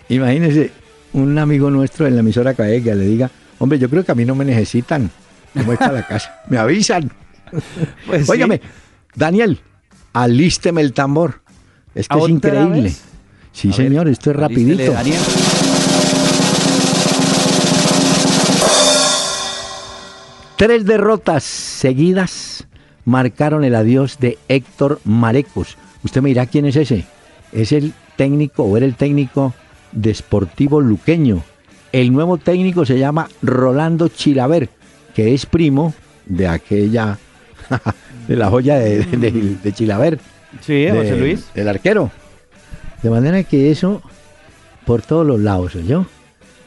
[0.09, 0.71] Imagínese
[1.13, 4.15] un amigo nuestro en la emisora CAE que le diga, hombre, yo creo que a
[4.15, 5.09] mí no me necesitan.
[5.53, 6.41] ¿Cómo está la casa?
[6.49, 7.11] Me avisan.
[8.05, 8.31] Pues sí.
[8.33, 8.59] Óigame,
[9.15, 9.61] Daniel,
[10.11, 11.41] alísteme el tambor.
[11.95, 12.93] Es que es ¿Otra increíble.
[13.53, 14.91] Sí, A ver, señor, esto es rapidito.
[14.91, 15.17] Daniel.
[20.57, 22.66] Tres derrotas seguidas
[23.07, 25.77] marcaron el adiós de Héctor Marecos.
[26.03, 27.05] Usted me dirá quién es ese.
[27.53, 29.53] Es el técnico o era el técnico
[29.93, 31.41] de Sportivo Luqueño.
[31.93, 34.69] El nuevo técnico se llama Rolando Chilaver,
[35.15, 35.93] que es primo
[36.25, 37.17] de aquella,
[38.27, 40.19] de la joya de, de- de Chilaver.
[40.59, 41.47] Sí, de- José Luis.
[41.53, 42.11] Del arquero.
[43.01, 44.01] De manera que eso,
[44.85, 46.05] por todos los lados, yo.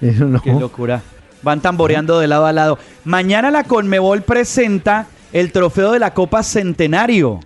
[0.01, 0.41] Eso no.
[0.41, 1.03] Qué locura.
[1.43, 2.79] Van tamboreando de lado a lado.
[3.05, 7.41] Mañana la Conmebol presenta el trofeo de la Copa Centenario.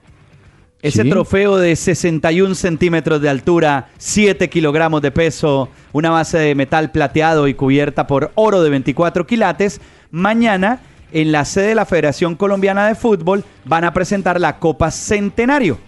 [0.82, 1.08] Ese Sí.
[1.10, 7.48] trofeo de 61 centímetros de altura, 7 kilogramos de peso, una base de metal plateado
[7.48, 9.80] y cubierta por oro de 24 quilates.
[10.10, 10.80] Mañana,
[11.10, 15.78] en la sede de la Federación Colombiana de Fútbol, van a presentar la Copa Centenario.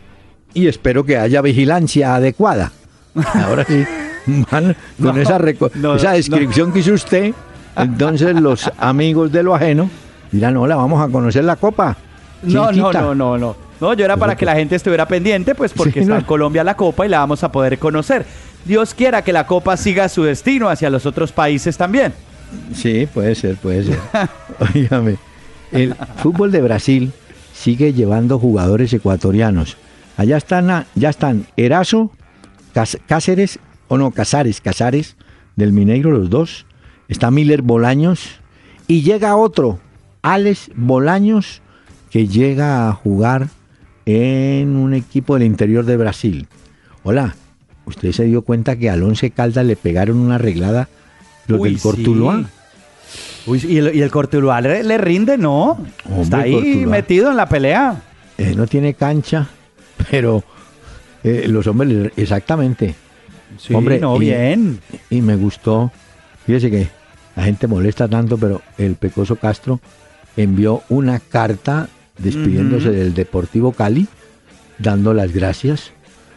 [0.55, 2.73] y espero que haya vigilancia adecuada.
[3.35, 3.85] Ahora sí,
[4.51, 5.39] con No, esa,
[5.75, 6.17] no, esa no.
[6.17, 7.35] descripción que hizo usted,
[7.77, 9.91] entonces los amigos de lo ajeno
[10.33, 11.97] dirán, hola, vamos a conocer la copa.
[12.43, 13.57] No, ¿Quién no, no, no, no.
[13.81, 16.77] No, yo era para que la gente estuviera pendiente, pues porque está en Colombia la
[16.77, 18.25] Copa y la vamos a poder conocer.
[18.65, 22.15] Dios quiera que la Copa siga su destino hacia los otros países también.
[22.75, 23.99] Sí, puede ser, puede ser.
[24.75, 25.17] Óigame,
[25.73, 27.13] el fútbol de Brasil
[27.53, 29.77] sigue llevando jugadores ecuatorianos.
[30.17, 32.11] Allá están, ya están Eraso,
[32.73, 33.59] Cas- Cáceres,
[33.89, 35.17] o no, Casares, Casares,
[35.57, 36.65] del Mineiro, los dos.
[37.09, 38.41] Está Miller Bolaños.
[38.89, 39.79] Y llega otro,
[40.31, 41.63] Alex Bolaños,
[42.11, 43.47] que llega a jugar
[44.07, 46.49] en un equipo del interior de Brasil.
[47.05, 47.37] Hola,
[47.85, 50.89] ¿usted se dio cuenta que al Once Caldas le pegaron una arreglada
[51.47, 52.39] los Uy, del Cortuluá?
[52.41, 52.47] sí.
[53.49, 55.39] Uy, ¿y el, y el Cortuluá le, le rinde?
[55.39, 55.79] No.
[56.21, 56.87] Está ahí Cortuluá.
[56.89, 58.03] metido en la pelea.
[58.37, 59.47] Eh, no tiene cancha,
[60.11, 60.43] pero
[61.23, 62.97] eh, los hombres, exactamente.
[63.59, 64.81] Sí, Hombre, no, y- bien.
[65.09, 65.93] Y me gustó,
[66.45, 66.89] fíjese que
[67.37, 69.79] la gente molesta tanto, pero el Pecoso Castro
[70.37, 74.07] envió una carta despidiéndose del Deportivo Cali,
[74.79, 75.93] dando las gracias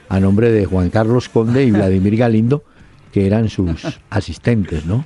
[0.09, 2.63] a nombre de Juan Carlos Conde y Vladimir Galindo,
[3.11, 5.05] que eran sus asistentes, ¿no?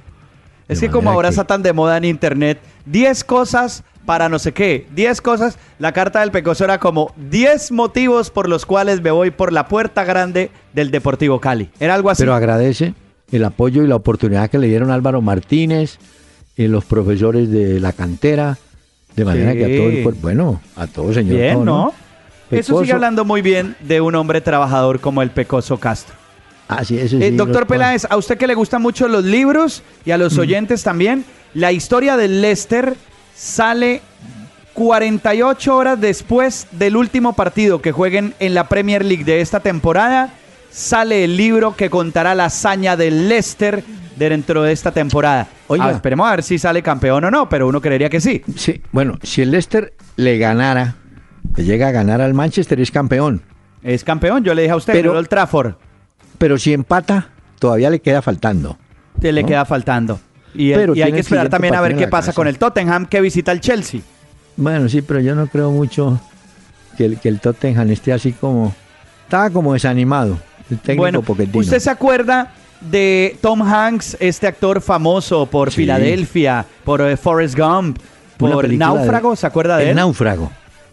[0.68, 4.40] Es que como ahora que- está tan de moda en internet, 10 cosas para no
[4.40, 9.02] sé qué, 10 cosas, la carta del Pecoso era como 10 motivos por los cuales
[9.02, 11.70] me voy por la puerta grande del Deportivo Cali.
[11.80, 12.24] Era algo así.
[12.24, 12.94] Pero agradece
[13.32, 16.00] el apoyo y la oportunidad que le dieron Álvaro Martínez,
[16.56, 18.58] y los profesores de la cantera,
[19.16, 19.58] de manera Sí.
[19.58, 21.36] que a todo el cuerpo, bueno, a todo señor.
[21.38, 21.94] bien, todo, ¿no?
[22.52, 26.16] Eso sigue hablando muy bien de un hombre trabajador como el Pecoso Castro.
[26.68, 29.84] Ah, sí, eso Eh, sí, doctor Peláez, a usted que le gustan mucho los libros
[30.06, 32.96] y a los oyentes también, la historia del Leicester
[33.36, 34.02] sale
[34.74, 40.34] 48 horas después del último partido que jueguen en la Premier League de esta temporada.
[40.72, 43.84] Sale el libro que contará la hazaña del Leicester
[44.16, 45.48] dentro de esta temporada.
[45.68, 45.86] Oiga.
[45.88, 48.42] Ah, esperemos a ver si sale campeón o no, pero uno creería que sí.
[48.56, 50.96] Sí, bueno, si el Leicester le ganara,
[51.56, 53.42] le llega a ganar al Manchester, es campeón.
[53.82, 55.74] Es campeón, yo le dije a usted, Pero- el Trafford
[56.38, 58.78] Pero si empata, todavía le queda faltando.
[59.20, 59.48] te le ¿no?
[59.48, 60.20] queda faltando.
[60.54, 62.36] Y, el- Pero y hay que esperar también a ver qué pasa casa.
[62.36, 64.02] con el Tottenham que visita el Chelsea.
[64.56, 66.20] Bueno, sí, pero yo no creo mucho
[66.98, 68.74] que el, que el Tottenham esté así como...
[69.24, 70.38] Estaba como desanimado,
[70.70, 71.60] el técnico Bueno, Pochettino.
[71.60, 72.52] ¿usted se acuerda
[72.90, 75.78] de Tom Hanks, este actor famoso por Sí.
[75.82, 77.98] Filadelfia, por eh, Forrest Gump,
[78.38, 79.36] por de- Náufrago?
[79.36, 79.96] ¿Se acuerda de El él?
[79.96, 80.52] náufrago.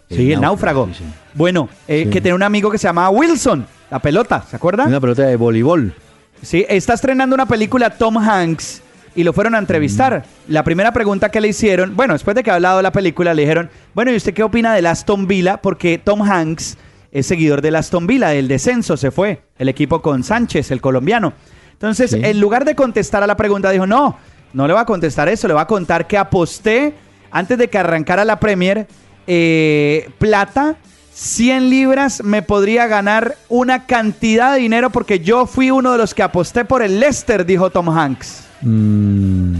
[0.09, 0.87] sí, el náufrago.
[0.87, 1.03] sí, sí.
[1.33, 4.85] Bueno, eh, que tenía un amigo que se llamaba Wilson, la pelota, ¿se acuerda?
[4.85, 5.93] Una pelota de voleibol.
[6.41, 8.81] Sí, está estrenando una película Tom Hanks
[9.15, 10.19] y lo fueron a entrevistar.
[10.47, 10.51] Mm.
[10.53, 13.33] La primera pregunta que le hicieron, bueno, después de que ha hablado de la película,
[13.33, 15.57] le dijeron, bueno, ¿y usted qué opina del Aston Villa?
[15.61, 16.77] Porque Tom Hanks
[17.11, 21.33] es seguidor del Aston Villa, del descenso se fue, el equipo con Sánchez, el colombiano.
[21.81, 22.21] Entonces, Sí.
[22.23, 24.15] en lugar de contestar a la pregunta, dijo, no,
[24.53, 26.93] no le va a contestar eso, le va a contar que aposté
[27.31, 28.87] antes de que arrancara la Premier
[29.25, 30.75] eh, plata
[31.13, 36.13] 100 libras me podría ganar una cantidad de dinero porque yo fui uno de los
[36.13, 38.43] que aposté por el Leicester, dijo Tom Hanks.
[38.61, 39.53] Mm.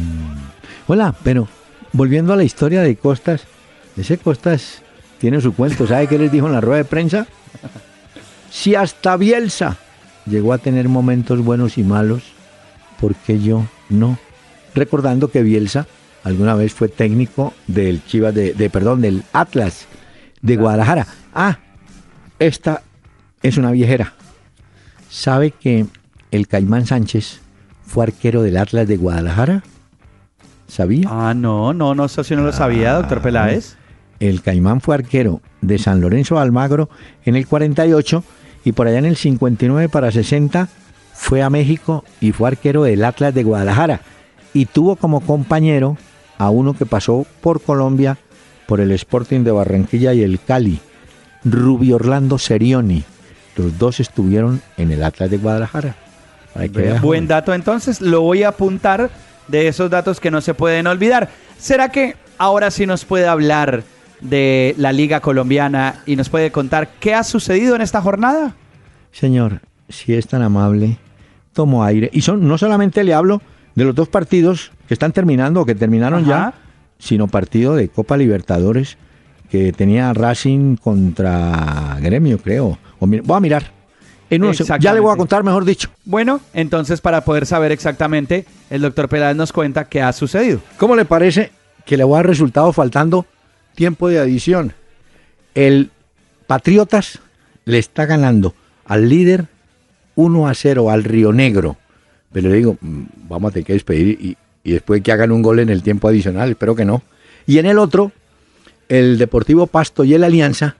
[0.87, 1.47] Hola, pero
[1.91, 3.43] volviendo a la historia de Costas,
[3.97, 4.81] ese Costas
[5.19, 5.87] tiene su cuento.
[5.87, 7.25] ¿Sabe qué les dijo en la rueda de prensa?
[8.51, 9.77] Si hasta Bielsa
[10.25, 12.23] llegó a tener momentos buenos y malos,
[12.99, 14.17] ¿por qué yo no?
[14.75, 15.87] Recordando que Bielsa
[16.23, 19.87] alguna vez fue técnico del Chivas de, de- perdón, del Atlas
[20.41, 21.07] de Guadalajara.
[21.33, 21.59] Ah,
[22.39, 22.83] esta
[23.43, 24.13] es una viejera.
[25.09, 25.85] ¿Sabe que
[26.31, 27.41] el Caimán Sánchez
[27.85, 29.63] fue arquero del Atlas de Guadalajara?
[30.67, 31.07] ¿Sabía?
[31.11, 33.75] Ah, no, no, no, eso sí no lo sabía, doctor Peláez.
[34.21, 36.89] El Caimán fue arquero de San Lorenzo de Almagro
[37.25, 38.23] en el 48
[38.63, 40.67] y por allá en el 59 para 60
[41.13, 44.01] fue a México y fue arquero del Atlas de Guadalajara
[44.53, 45.97] y tuvo como compañero
[46.37, 48.17] a uno que pasó por Colombia
[48.67, 50.79] por el Sporting de Barranquilla y el Cali,
[51.43, 53.03] Rubio Orlando Serioni.
[53.55, 55.95] Los dos estuvieron en el Atlas de Guadalajara.
[57.01, 59.09] Buen dato, entonces lo voy a apuntar
[59.47, 61.29] de esos datos que no se pueden olvidar.
[61.57, 63.83] ¿Será que ahora sí nos puede hablar
[64.21, 68.55] de la Liga Colombiana y nos puede contar qué ha sucedido en esta jornada?
[69.11, 70.97] Señor, si es tan amable,
[71.53, 72.09] tomo aire.
[72.13, 73.41] Y son, no solamente le hablo
[73.75, 76.53] de los dos partidos que están terminando o que terminaron ya,
[76.99, 78.97] sino partido de Copa Libertadores
[79.49, 82.77] que tenía Racing contra Gremio, creo.
[82.99, 83.63] O voy a mirar.
[84.29, 85.89] En unos ya le voy a contar, mejor dicho.
[86.05, 90.61] Bueno, entonces para poder saber exactamente, el doctor Peláez nos cuenta qué ha sucedido.
[90.77, 91.51] ¿Cómo le parece
[91.85, 93.25] que le voy a dar resultado faltando
[93.75, 94.73] tiempo de adición?
[95.55, 95.91] El
[96.47, 97.19] Patriotas
[97.65, 98.53] le está ganando
[98.85, 99.47] al líder
[100.15, 101.77] 1 a 0 al Río Negro.
[102.31, 105.59] Pero le digo, mm, vamos a tener que despedir y, después que hagan un gol
[105.59, 107.01] en el tiempo adicional, espero que no.
[107.47, 108.11] Y en el otro,
[108.89, 110.75] el Deportivo Pasto y el Alianza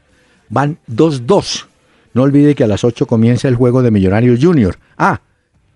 [0.49, 1.65] van 2-2.
[2.13, 4.77] No olvide que a las 8 comienza el juego de Millonarios Junior.
[4.97, 5.21] Ah,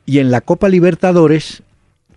[0.06, 1.64] y en la Copa Libertadores,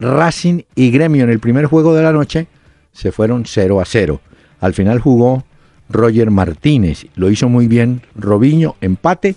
[0.00, 2.46] Racing y Gremio en el primer juego de la noche
[2.92, 4.20] se fueron 0 a 0.
[4.60, 5.44] Al final jugó
[5.88, 9.36] Roger Martínez, lo hizo muy bien Robiño, empate,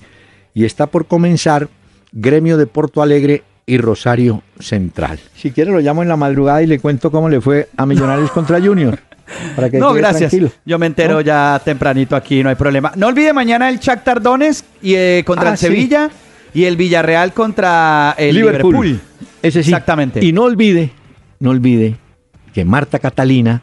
[0.53, 1.69] y está por comenzar
[2.11, 5.19] Gremio de Porto Alegre y Rosario Central.
[5.35, 8.31] Si quiere lo llamo en la madrugada y le cuento cómo le fue a Millonarios
[8.31, 8.99] contra Junior.
[9.55, 10.31] Para que no, gracias.
[10.31, 10.51] tranquilo.
[10.65, 11.21] Yo me entero ¿No?
[11.21, 12.91] ya tempranito aquí, no hay problema.
[12.97, 15.67] No olvide mañana el Shakhtar Donetsk y, eh, contra Ah, el sí.
[15.67, 16.09] Sevilla
[16.53, 18.73] y el Villarreal contra el Liverpool.
[18.85, 19.01] Liverpool.
[19.41, 19.69] Ese sí.
[19.71, 20.23] Exactamente.
[20.25, 20.91] Y no olvide,
[21.39, 21.95] no olvide
[22.53, 23.61] que Marta Catalina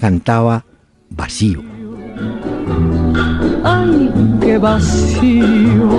[0.00, 0.64] cantaba
[1.10, 1.62] vacío.
[3.64, 5.90] Ay, qué vacío.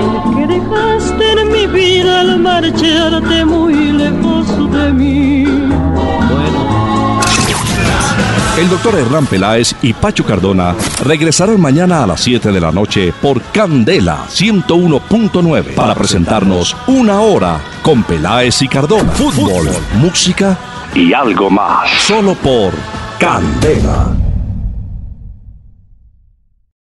[0.00, 5.44] El que dejaste en mi vida al marcharte muy lejos de mí.
[8.58, 13.12] El doctor Hernán Peláez y Pacho Cardona regresarán mañana a las 7 de la noche
[13.22, 19.10] por Candela 101.9 para presentarnos Una Hora con Peláez y Cardona.
[19.12, 20.58] Fútbol, música
[20.94, 21.90] y algo más.
[22.02, 22.74] Solo por
[23.22, 24.31] Candela.